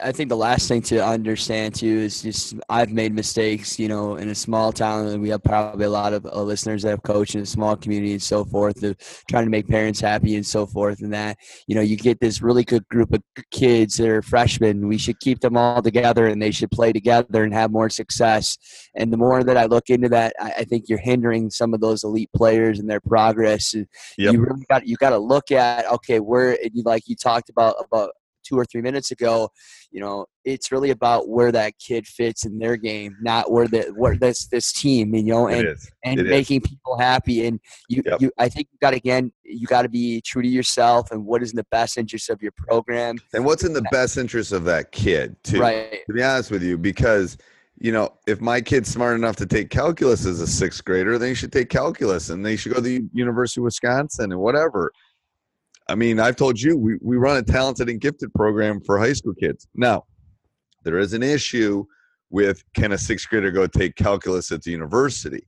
I 0.00 0.12
think 0.12 0.28
the 0.28 0.36
last 0.36 0.68
thing 0.68 0.82
to 0.82 1.04
understand 1.04 1.74
too 1.74 1.86
is 1.86 2.22
just 2.22 2.54
I've 2.68 2.90
made 2.90 3.14
mistakes, 3.14 3.78
you 3.78 3.88
know, 3.88 4.16
in 4.16 4.28
a 4.28 4.34
small 4.34 4.72
town, 4.72 5.06
and 5.08 5.22
we 5.22 5.28
have 5.30 5.42
probably 5.42 5.84
a 5.84 5.90
lot 5.90 6.12
of 6.12 6.26
uh, 6.26 6.42
listeners 6.42 6.82
that 6.82 6.90
have 6.90 7.02
coached 7.02 7.34
in 7.34 7.42
a 7.42 7.46
small 7.46 7.76
community 7.76 8.12
and 8.12 8.22
so 8.22 8.44
forth, 8.44 8.82
of 8.82 8.96
trying 9.28 9.44
to 9.44 9.50
make 9.50 9.68
parents 9.68 10.00
happy 10.00 10.36
and 10.36 10.46
so 10.46 10.66
forth. 10.66 11.00
And 11.02 11.12
that, 11.12 11.38
you 11.66 11.74
know, 11.74 11.80
you 11.80 11.96
get 11.96 12.20
this 12.20 12.42
really 12.42 12.64
good 12.64 12.86
group 12.88 13.12
of 13.12 13.22
kids 13.50 13.96
that 13.96 14.08
are 14.08 14.22
freshmen. 14.22 14.88
We 14.88 14.98
should 14.98 15.20
keep 15.20 15.40
them 15.40 15.56
all 15.56 15.82
together, 15.82 16.26
and 16.26 16.40
they 16.42 16.50
should 16.50 16.70
play 16.70 16.92
together 16.92 17.44
and 17.44 17.52
have 17.54 17.70
more 17.70 17.90
success. 17.90 18.58
And 18.94 19.12
the 19.12 19.16
more 19.16 19.44
that 19.44 19.56
I 19.56 19.66
look 19.66 19.90
into 19.90 20.08
that, 20.10 20.34
I, 20.40 20.52
I 20.58 20.64
think 20.64 20.88
you're 20.88 20.98
hindering 20.98 21.50
some 21.50 21.74
of 21.74 21.80
those 21.80 22.04
elite 22.04 22.30
players 22.34 22.78
and 22.78 22.88
their 22.88 23.00
progress. 23.00 23.74
Yep. 23.74 23.86
You 24.18 24.40
really 24.40 24.64
got 24.68 24.86
you 24.86 24.96
got 24.96 25.10
to 25.10 25.18
look 25.18 25.52
at 25.52 25.86
okay, 25.92 26.20
where 26.20 26.58
like 26.84 27.08
you 27.08 27.16
talked 27.16 27.48
about 27.48 27.76
about 27.80 28.10
two 28.44 28.58
or 28.58 28.64
three 28.64 28.82
minutes 28.82 29.10
ago, 29.10 29.48
you 29.90 30.00
know, 30.00 30.26
it's 30.44 30.70
really 30.70 30.90
about 30.90 31.28
where 31.28 31.50
that 31.52 31.74
kid 31.78 32.06
fits 32.06 32.44
in 32.44 32.58
their 32.58 32.76
game, 32.76 33.16
not 33.20 33.50
where 33.50 33.66
the 33.66 33.92
where 33.96 34.16
this 34.16 34.46
this 34.48 34.72
team, 34.72 35.14
you 35.14 35.22
know, 35.24 35.48
and 35.48 35.76
and 36.04 36.20
it 36.20 36.26
making 36.26 36.60
is. 36.62 36.68
people 36.68 36.98
happy. 36.98 37.46
And 37.46 37.60
you, 37.88 38.02
yep. 38.04 38.20
you, 38.20 38.30
I 38.38 38.48
think 38.48 38.68
you 38.72 38.78
got 38.80 38.94
again, 38.94 39.32
you 39.42 39.66
got 39.66 39.82
to 39.82 39.88
be 39.88 40.20
true 40.20 40.42
to 40.42 40.48
yourself 40.48 41.10
and 41.10 41.24
what 41.24 41.42
is 41.42 41.50
in 41.50 41.56
the 41.56 41.66
best 41.70 41.96
interest 41.98 42.30
of 42.30 42.42
your 42.42 42.52
program, 42.56 43.16
and 43.32 43.44
what's 43.44 43.64
in 43.64 43.72
the 43.72 43.86
best 43.90 44.16
interest 44.16 44.52
of 44.52 44.64
that 44.64 44.92
kid, 44.92 45.36
too. 45.42 45.60
Right. 45.60 46.00
To 46.06 46.12
be 46.12 46.22
honest 46.22 46.50
with 46.50 46.62
you, 46.62 46.76
because 46.76 47.38
you 47.80 47.92
know, 47.92 48.08
if 48.26 48.40
my 48.40 48.60
kid's 48.60 48.88
smart 48.88 49.16
enough 49.16 49.36
to 49.36 49.46
take 49.46 49.68
calculus 49.68 50.26
as 50.26 50.40
a 50.40 50.46
sixth 50.46 50.84
grader, 50.84 51.18
then 51.18 51.30
he 51.30 51.34
should 51.34 51.52
take 51.52 51.68
calculus 51.68 52.30
and 52.30 52.44
they 52.44 52.56
should 52.56 52.72
go 52.72 52.76
to 52.76 52.82
the 52.82 53.04
University 53.12 53.60
of 53.60 53.64
Wisconsin 53.64 54.30
and 54.32 54.40
whatever. 54.40 54.92
I 55.88 55.94
mean, 55.94 56.18
I've 56.18 56.36
told 56.36 56.60
you 56.60 56.76
we, 56.76 56.96
we 57.02 57.16
run 57.16 57.36
a 57.36 57.42
talented 57.42 57.88
and 57.88 58.00
gifted 58.00 58.32
program 58.34 58.80
for 58.80 58.98
high 58.98 59.12
school 59.12 59.34
kids. 59.34 59.66
Now, 59.74 60.04
there 60.82 60.98
is 60.98 61.12
an 61.12 61.22
issue 61.22 61.84
with 62.30 62.64
can 62.74 62.92
a 62.92 62.98
sixth 62.98 63.28
grader 63.28 63.50
go 63.50 63.66
take 63.66 63.96
calculus 63.96 64.50
at 64.50 64.62
the 64.62 64.70
university? 64.70 65.46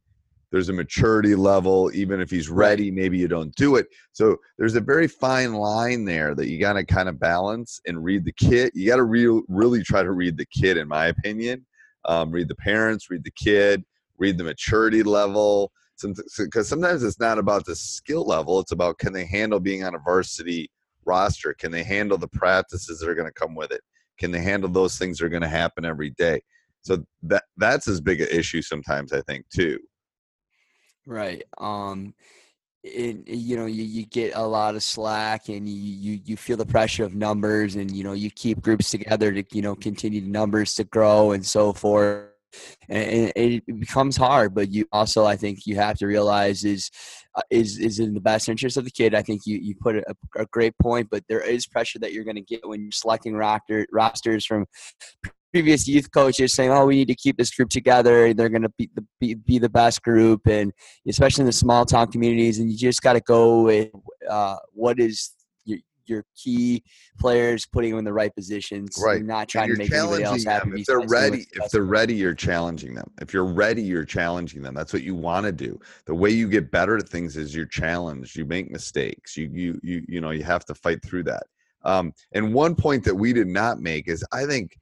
There's 0.53 0.69
a 0.69 0.73
maturity 0.73 1.35
level. 1.35 1.91
Even 1.95 2.21
if 2.21 2.31
he's 2.31 2.49
ready, 2.49 2.91
maybe 2.91 3.19
you 3.19 3.29
don't 3.29 3.55
do 3.57 3.77
it. 3.77 3.87
So 4.13 4.37
there's 4.59 4.77
a 4.77 4.81
very 4.81 5.09
fine 5.09 5.55
line 5.55 6.05
there 6.05 6.35
that 6.35 6.49
you 6.49 6.61
got 6.61 6.75
to 6.75 6.85
kind 6.85 7.09
of 7.09 7.19
balance 7.19 7.81
and 7.87 8.05
read 8.05 8.25
the 8.25 8.33
kid. 8.33 8.71
You 8.75 8.87
got 8.87 8.97
to 8.97 9.05
re- 9.05 9.43
really 9.49 9.83
try 9.83 10.03
to 10.03 10.13
read 10.13 10.37
the 10.37 10.47
kid, 10.47 10.77
in 10.77 10.87
my 10.87 11.07
opinion. 11.07 11.67
Um, 12.05 12.31
read 12.31 12.49
the 12.49 12.55
parents, 12.55 13.11
read 13.11 13.25
the 13.25 13.33
kid, 13.33 13.85
read 14.19 14.39
the 14.39 14.45
maturity 14.45 15.03
level 15.03 15.73
because 16.03 16.69
sometimes 16.69 17.03
it's 17.03 17.21
not 17.21 17.39
about 17.39 17.65
the 17.65 17.75
skill 17.75 18.25
level 18.25 18.61
it's 18.61 18.73
about 18.73 18.99
can 18.99 19.13
they 19.13 19.25
handle 19.25 19.61
being 19.61 19.85
on 19.85 19.95
a 19.95 19.99
varsity 19.99 20.71
roster? 21.07 21.55
Can 21.55 21.71
they 21.71 21.85
handle 21.85 22.19
the 22.19 22.29
practices 22.29 22.99
that 22.99 23.09
are 23.09 23.15
going 23.15 23.29
to 23.29 23.33
come 23.33 23.55
with 23.55 23.71
it? 23.71 23.81
Can 24.19 24.33
they 24.33 24.43
handle 24.43 24.69
those 24.69 24.99
things 24.99 25.19
that 25.19 25.27
are 25.27 25.31
going 25.31 25.43
to 25.43 25.49
happen 25.49 25.85
every 25.85 26.11
day? 26.11 26.41
So 26.83 27.05
that 27.23 27.45
that's 27.57 27.89
as 27.89 28.01
big 28.01 28.21
an 28.21 28.29
issue 28.31 28.63
sometimes 28.63 29.13
i 29.13 29.21
think 29.23 29.49
too. 29.49 29.79
Right 31.07 31.43
um 31.59 32.15
it, 32.85 33.27
you 33.27 33.57
know 33.57 33.67
you, 33.67 33.83
you 33.83 34.07
get 34.07 34.37
a 34.37 34.47
lot 34.47 34.77
of 34.77 34.83
slack 34.83 35.49
and 35.49 35.69
you, 35.69 35.75
you 35.75 36.21
you 36.25 36.37
feel 36.37 36.57
the 36.57 36.67
pressure 36.67 37.05
of 37.05 37.17
numbers 37.17 37.75
and 37.75 37.91
you 37.91 38.05
know 38.05 38.13
you 38.13 38.31
keep 38.31 38.61
groups 38.61 38.93
together 38.93 39.33
to 39.33 39.45
you 39.51 39.63
know 39.63 39.75
continue 39.75 40.21
the 40.21 40.29
numbers 40.29 40.75
to 40.75 40.85
grow 40.85 41.33
and 41.33 41.45
so 41.45 41.73
forth 41.73 42.36
and 42.89 43.33
it 43.35 43.67
becomes 43.67 44.17
hard. 44.17 44.55
But 44.55 44.71
you 44.71 44.87
also, 44.93 45.25
I 45.25 45.37
think, 45.37 45.67
you 45.67 45.77
have 45.77 45.99
to 45.99 46.07
realize 46.07 46.65
is 46.65 46.91
uh, 47.35 47.43
is 47.51 47.79
is 47.79 47.99
in 47.99 48.15
the 48.15 48.21
best 48.21 48.49
interest 48.49 48.77
of 48.77 48.85
the 48.85 48.91
kid. 48.91 49.15
I 49.15 49.23
think 49.23 49.43
you 49.47 49.59
you 49.59 49.75
put 49.81 49.97
a, 49.97 50.15
a 50.37 50.47
great 50.47 50.77
point, 50.79 51.09
but 51.11 51.25
there 51.29 51.41
is 51.41 51.67
pressure 51.67 51.99
that 52.01 52.13
you're 52.13 52.25
going 52.25 52.37
to 52.37 52.43
get 52.43 52.67
when 52.67 52.83
you're 52.83 52.93
selecting 52.93 53.35
roster, 53.35 53.87
rosters 53.93 54.47
from 54.47 54.67
previous 55.53 55.89
youth 55.89 56.11
coaches 56.13 56.53
saying, 56.53 56.71
"Oh, 56.71 56.87
we 56.87 56.97
need 56.97 57.09
to 57.09 57.15
keep 57.15 57.37
this 57.37 57.55
group 57.55 57.71
together. 57.71 58.35
They're 58.35 58.49
going 58.49 58.63
to 58.63 58.73
be 58.77 58.91
the 58.95 59.05
be, 59.21 59.35
be 59.35 59.59
the 59.59 59.69
best 59.69 60.03
group," 60.03 60.47
and 60.47 60.73
especially 61.09 61.43
in 61.43 61.47
the 61.47 61.53
small 61.53 61.85
town 61.85 62.11
communities. 62.11 62.59
And 62.59 62.71
you 62.71 62.77
just 62.77 63.03
got 63.03 63.15
to 63.15 63.21
go 63.21 63.63
with 63.63 63.91
uh, 64.29 64.57
what 64.73 65.01
is 65.01 65.33
your 66.09 66.25
key 66.37 66.83
players, 67.19 67.67
putting 67.67 67.91
them 67.91 67.99
in 68.01 68.05
the 68.05 68.13
right 68.13 68.35
positions, 68.35 69.01
right? 69.03 69.23
Not 69.23 69.49
trying 69.49 69.71
to 69.71 69.77
make 69.77 69.93
anybody 69.93 70.25
else 70.25 70.45
happy. 70.45 70.81
If 70.81 70.87
they're 70.87 71.01
ready, 71.01 71.47
if 71.53 71.71
they're 71.71 71.83
ready, 71.83 72.15
you're 72.15 72.35
challenging 72.35 72.95
them. 72.95 73.11
If 73.21 73.33
you're 73.33 73.45
ready, 73.45 73.83
you're 73.83 74.05
challenging 74.05 74.63
them. 74.63 74.75
That's 74.75 74.93
what 74.93 75.03
you 75.03 75.15
want 75.15 75.47
to 75.47 75.53
do. 75.53 75.79
The 76.07 76.15
way 76.15 76.31
you 76.31 76.49
get 76.49 76.71
better 76.71 76.97
at 76.97 77.09
things 77.09 77.37
is 77.37 77.55
you're 77.55 77.67
challenged. 77.67 78.37
You 78.37 78.45
make 78.45 78.71
mistakes. 78.71 79.37
You 79.37 79.51
you 79.53 79.81
you 79.83 80.05
you 80.09 80.21
know 80.21 80.31
you 80.31 80.45
have 80.45 80.65
to 80.67 80.75
fight 80.75 81.03
through 81.05 81.25
that. 81.25 81.45
Um, 81.85 82.13
and 82.33 82.53
one 82.53 82.75
point 82.75 83.05
that 83.05 83.15
we 83.15 83.33
did 83.33 83.47
not 83.47 83.81
make 83.81 84.09
is 84.09 84.25
I 84.33 84.45
think 84.45 84.77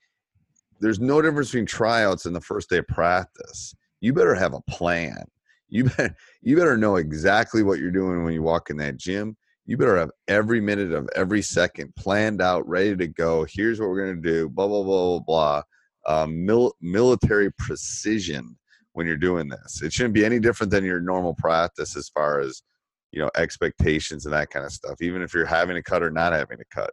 there's 0.80 1.00
no 1.00 1.20
difference 1.22 1.48
between 1.48 1.66
tryouts 1.66 2.26
and 2.26 2.34
the 2.34 2.40
first 2.40 2.70
day 2.70 2.78
of 2.78 2.88
practice. 2.88 3.74
You 4.00 4.12
better 4.12 4.34
have 4.34 4.54
a 4.54 4.60
plan. 4.62 5.24
You 5.68 5.84
better 5.84 6.14
you 6.42 6.56
better 6.56 6.76
know 6.76 6.96
exactly 6.96 7.62
what 7.62 7.78
you're 7.78 7.90
doing 7.90 8.24
when 8.24 8.34
you 8.34 8.42
walk 8.42 8.70
in 8.70 8.76
that 8.78 8.96
gym 8.96 9.36
you 9.66 9.76
better 9.76 9.96
have 9.96 10.10
every 10.28 10.60
minute 10.60 10.92
of 10.92 11.08
every 11.16 11.42
second 11.42 11.94
planned 11.96 12.42
out, 12.42 12.68
ready 12.68 12.96
to 12.96 13.06
go. 13.06 13.46
Here's 13.48 13.80
what 13.80 13.88
we're 13.88 14.04
going 14.04 14.22
to 14.22 14.30
do, 14.30 14.48
blah, 14.48 14.68
blah, 14.68 14.82
blah, 14.82 15.18
blah, 15.18 15.20
blah. 15.20 15.62
Um, 16.06 16.44
mil- 16.44 16.74
military 16.82 17.50
precision 17.52 18.56
when 18.92 19.06
you're 19.06 19.16
doing 19.16 19.48
this. 19.48 19.82
It 19.82 19.92
shouldn't 19.92 20.14
be 20.14 20.24
any 20.24 20.38
different 20.38 20.70
than 20.70 20.84
your 20.84 21.00
normal 21.00 21.34
practice 21.34 21.96
as 21.96 22.10
far 22.10 22.40
as, 22.40 22.62
you 23.10 23.20
know, 23.20 23.30
expectations 23.36 24.26
and 24.26 24.34
that 24.34 24.50
kind 24.50 24.66
of 24.66 24.72
stuff, 24.72 25.00
even 25.00 25.22
if 25.22 25.32
you're 25.32 25.46
having 25.46 25.76
to 25.76 25.82
cut 25.82 26.02
or 26.02 26.10
not 26.10 26.32
having 26.32 26.58
to 26.58 26.64
cut. 26.70 26.90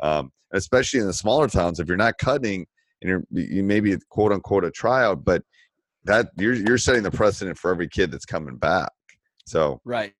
Um, 0.00 0.30
especially 0.52 1.00
in 1.00 1.06
the 1.06 1.12
smaller 1.14 1.48
towns, 1.48 1.80
if 1.80 1.88
you're 1.88 1.96
not 1.96 2.18
cutting 2.18 2.66
and 3.00 3.08
you're, 3.08 3.24
you 3.30 3.62
may 3.62 3.80
be 3.80 3.96
quote 4.10 4.32
unquote 4.32 4.64
a 4.64 4.70
tryout, 4.70 5.24
but 5.24 5.42
that 6.04 6.28
you're, 6.36 6.54
you're 6.54 6.78
setting 6.78 7.02
the 7.02 7.10
precedent 7.10 7.56
for 7.56 7.70
every 7.70 7.88
kid 7.88 8.10
that's 8.10 8.26
coming 8.26 8.56
back. 8.56 8.90
So, 9.46 9.80
right. 9.84 10.12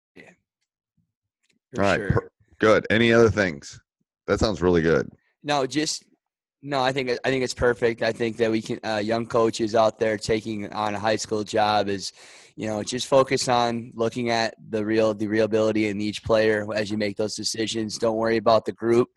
All 1.78 1.84
right, 1.84 1.98
sure. 1.98 2.30
good. 2.58 2.86
Any 2.90 3.12
other 3.12 3.30
things? 3.30 3.80
That 4.26 4.40
sounds 4.40 4.60
really 4.62 4.82
good. 4.82 5.08
No, 5.42 5.66
just 5.66 6.04
no. 6.62 6.82
I 6.82 6.92
think 6.92 7.10
I 7.24 7.30
think 7.30 7.44
it's 7.44 7.54
perfect. 7.54 8.02
I 8.02 8.12
think 8.12 8.36
that 8.38 8.50
we 8.50 8.60
can 8.60 8.80
uh, 8.84 8.96
young 8.96 9.26
coaches 9.26 9.74
out 9.74 9.98
there 9.98 10.18
taking 10.18 10.72
on 10.72 10.94
a 10.94 10.98
high 10.98 11.16
school 11.16 11.44
job 11.44 11.88
is, 11.88 12.12
you 12.56 12.66
know, 12.66 12.82
just 12.82 13.06
focus 13.06 13.48
on 13.48 13.92
looking 13.94 14.30
at 14.30 14.54
the 14.68 14.84
real 14.84 15.14
the 15.14 15.26
real 15.26 15.44
ability 15.44 15.88
in 15.88 16.00
each 16.00 16.22
player 16.24 16.66
as 16.74 16.90
you 16.90 16.98
make 16.98 17.16
those 17.16 17.34
decisions. 17.34 17.98
Don't 17.98 18.16
worry 18.16 18.36
about 18.36 18.64
the 18.64 18.72
group. 18.72 19.08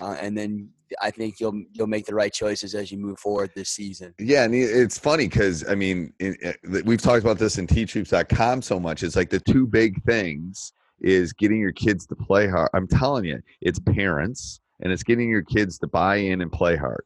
uh, 0.00 0.16
and 0.20 0.36
then 0.36 0.70
I 1.02 1.10
think 1.10 1.40
you'll 1.40 1.64
you'll 1.72 1.86
make 1.88 2.06
the 2.06 2.14
right 2.14 2.32
choices 2.32 2.74
as 2.74 2.92
you 2.92 2.98
move 2.98 3.18
forward 3.18 3.50
this 3.54 3.70
season. 3.70 4.14
Yeah, 4.18 4.44
and 4.44 4.54
it's 4.54 4.98
funny 4.98 5.28
because 5.28 5.68
I 5.68 5.74
mean, 5.74 6.12
it, 6.18 6.56
it, 6.62 6.86
we've 6.86 7.02
talked 7.02 7.22
about 7.22 7.38
this 7.38 7.58
in 7.58 7.66
teachhoops.com 7.66 8.62
so 8.62 8.78
much. 8.78 9.02
It's 9.02 9.16
like 9.16 9.30
the 9.30 9.40
two 9.40 9.66
big 9.66 10.02
things 10.04 10.72
is 11.00 11.32
getting 11.32 11.60
your 11.60 11.72
kids 11.72 12.06
to 12.06 12.16
play 12.16 12.48
hard. 12.48 12.70
I'm 12.74 12.86
telling 12.88 13.24
you, 13.24 13.40
it's 13.60 13.78
parents 13.78 14.60
and 14.80 14.92
it's 14.92 15.02
getting 15.02 15.28
your 15.28 15.42
kids 15.42 15.78
to 15.78 15.86
buy 15.86 16.16
in 16.16 16.40
and 16.40 16.50
play 16.50 16.76
hard. 16.76 17.04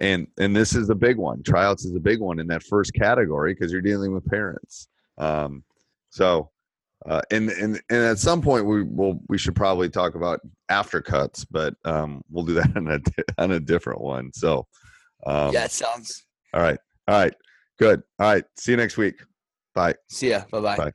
And 0.00 0.26
and 0.38 0.56
this 0.56 0.74
is 0.74 0.90
a 0.90 0.94
big 0.94 1.18
one. 1.18 1.42
Tryouts 1.42 1.84
is 1.84 1.94
a 1.94 2.00
big 2.00 2.20
one 2.20 2.38
in 2.38 2.46
that 2.48 2.62
first 2.62 2.94
category 2.94 3.54
because 3.54 3.70
you're 3.70 3.82
dealing 3.82 4.12
with 4.12 4.24
parents. 4.26 4.88
Um, 5.18 5.64
so 6.10 6.50
uh, 7.06 7.20
and 7.30 7.50
and 7.50 7.80
and 7.90 8.02
at 8.04 8.18
some 8.18 8.40
point 8.40 8.64
we 8.64 8.84
will 8.84 9.20
we 9.28 9.36
should 9.36 9.54
probably 9.54 9.90
talk 9.90 10.14
about 10.14 10.40
after 10.68 11.00
cuts, 11.02 11.44
but 11.44 11.74
um, 11.84 12.22
we'll 12.30 12.44
do 12.44 12.54
that 12.54 12.76
on 12.76 12.88
a 12.88 13.00
on 13.38 13.52
a 13.52 13.60
different 13.60 14.00
one. 14.00 14.32
So 14.32 14.66
um, 15.26 15.52
yeah, 15.52 15.64
it 15.64 15.72
sounds 15.72 16.24
all 16.54 16.62
right. 16.62 16.78
All 17.08 17.18
right, 17.18 17.34
good. 17.78 18.02
All 18.18 18.32
right, 18.32 18.44
see 18.56 18.72
you 18.72 18.76
next 18.76 18.96
week. 18.96 19.16
Bye. 19.74 19.94
See 20.08 20.30
ya. 20.30 20.44
Bye-bye. 20.50 20.76
Bye. 20.76 20.92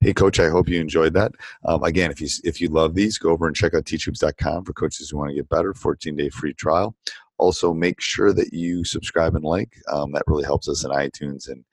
Hey, 0.00 0.12
coach, 0.12 0.38
I 0.38 0.48
hope 0.48 0.68
you 0.68 0.80
enjoyed 0.80 1.14
that. 1.14 1.32
Um, 1.64 1.82
again, 1.82 2.10
if 2.10 2.20
you 2.20 2.28
if 2.44 2.60
you 2.60 2.68
love 2.68 2.94
these, 2.94 3.18
go 3.18 3.30
over 3.30 3.46
and 3.46 3.56
check 3.56 3.74
out 3.74 3.84
teachhoops.com 3.84 4.64
for 4.64 4.72
coaches 4.72 5.10
who 5.10 5.18
want 5.18 5.30
to 5.30 5.36
get 5.36 5.48
better. 5.48 5.74
14 5.74 6.16
day 6.16 6.28
free 6.28 6.54
trial. 6.54 6.94
Also, 7.38 7.74
make 7.74 8.00
sure 8.00 8.32
that 8.32 8.54
you 8.54 8.82
subscribe 8.84 9.34
and 9.34 9.44
like. 9.44 9.76
Um, 9.92 10.12
that 10.12 10.22
really 10.26 10.44
helps 10.44 10.68
us 10.68 10.84
in 10.84 10.90
iTunes. 10.90 11.48
And 11.50 11.64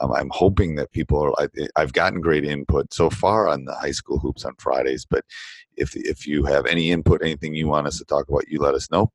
um, 0.00 0.12
I'm 0.12 0.30
hoping 0.30 0.76
that 0.76 0.92
people 0.92 1.22
are. 1.22 1.32
I, 1.42 1.48
I've 1.76 1.92
gotten 1.92 2.20
great 2.20 2.44
input 2.44 2.94
so 2.94 3.10
far 3.10 3.48
on 3.48 3.64
the 3.64 3.74
high 3.74 3.90
school 3.90 4.18
hoops 4.18 4.44
on 4.44 4.54
Fridays. 4.58 5.04
But 5.04 5.24
if 5.76 5.94
if 5.96 6.26
you 6.26 6.44
have 6.44 6.66
any 6.66 6.90
input, 6.90 7.22
anything 7.22 7.54
you 7.54 7.68
want 7.68 7.86
us 7.86 7.98
to 7.98 8.04
talk 8.04 8.28
about, 8.28 8.48
you 8.48 8.60
let 8.60 8.74
us 8.74 8.90
know. 8.90 9.12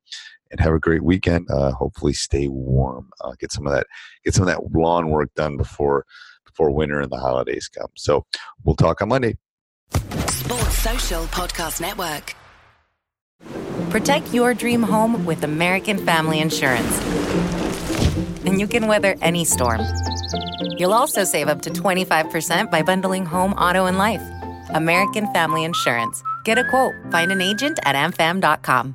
And 0.52 0.60
have 0.60 0.74
a 0.74 0.78
great 0.78 1.02
weekend. 1.02 1.48
Uh, 1.50 1.72
hopefully, 1.72 2.12
stay 2.12 2.46
warm. 2.46 3.10
Uh, 3.20 3.32
get 3.40 3.50
some 3.50 3.66
of 3.66 3.72
that. 3.72 3.88
Get 4.24 4.34
some 4.34 4.46
of 4.46 4.48
that 4.48 4.78
lawn 4.78 5.08
work 5.08 5.34
done 5.34 5.56
before 5.56 6.06
before 6.56 6.70
winter 6.70 7.00
and 7.00 7.12
the 7.12 7.18
holidays 7.18 7.68
come. 7.68 7.88
So 7.96 8.24
we'll 8.64 8.76
talk 8.76 9.02
on 9.02 9.10
Monday. 9.10 9.36
Sports 9.90 10.78
Social 10.78 11.24
Podcast 11.26 11.80
Network. 11.80 12.34
Protect 13.90 14.32
your 14.32 14.54
dream 14.54 14.82
home 14.82 15.26
with 15.26 15.44
American 15.44 15.98
Family 15.98 16.40
Insurance. 16.40 16.98
And 18.46 18.58
you 18.58 18.66
can 18.66 18.86
weather 18.86 19.16
any 19.20 19.44
storm. 19.44 19.82
You'll 20.78 20.94
also 20.94 21.24
save 21.24 21.48
up 21.48 21.62
to 21.62 21.70
25% 21.70 22.70
by 22.70 22.82
bundling 22.82 23.26
home, 23.26 23.52
auto, 23.52 23.86
and 23.86 23.98
life. 23.98 24.22
American 24.70 25.32
Family 25.34 25.64
Insurance. 25.64 26.22
Get 26.44 26.58
a 26.58 26.64
quote. 26.64 26.94
Find 27.10 27.30
an 27.32 27.40
agent 27.40 27.78
at 27.84 27.96
amfam.com. 27.96 28.94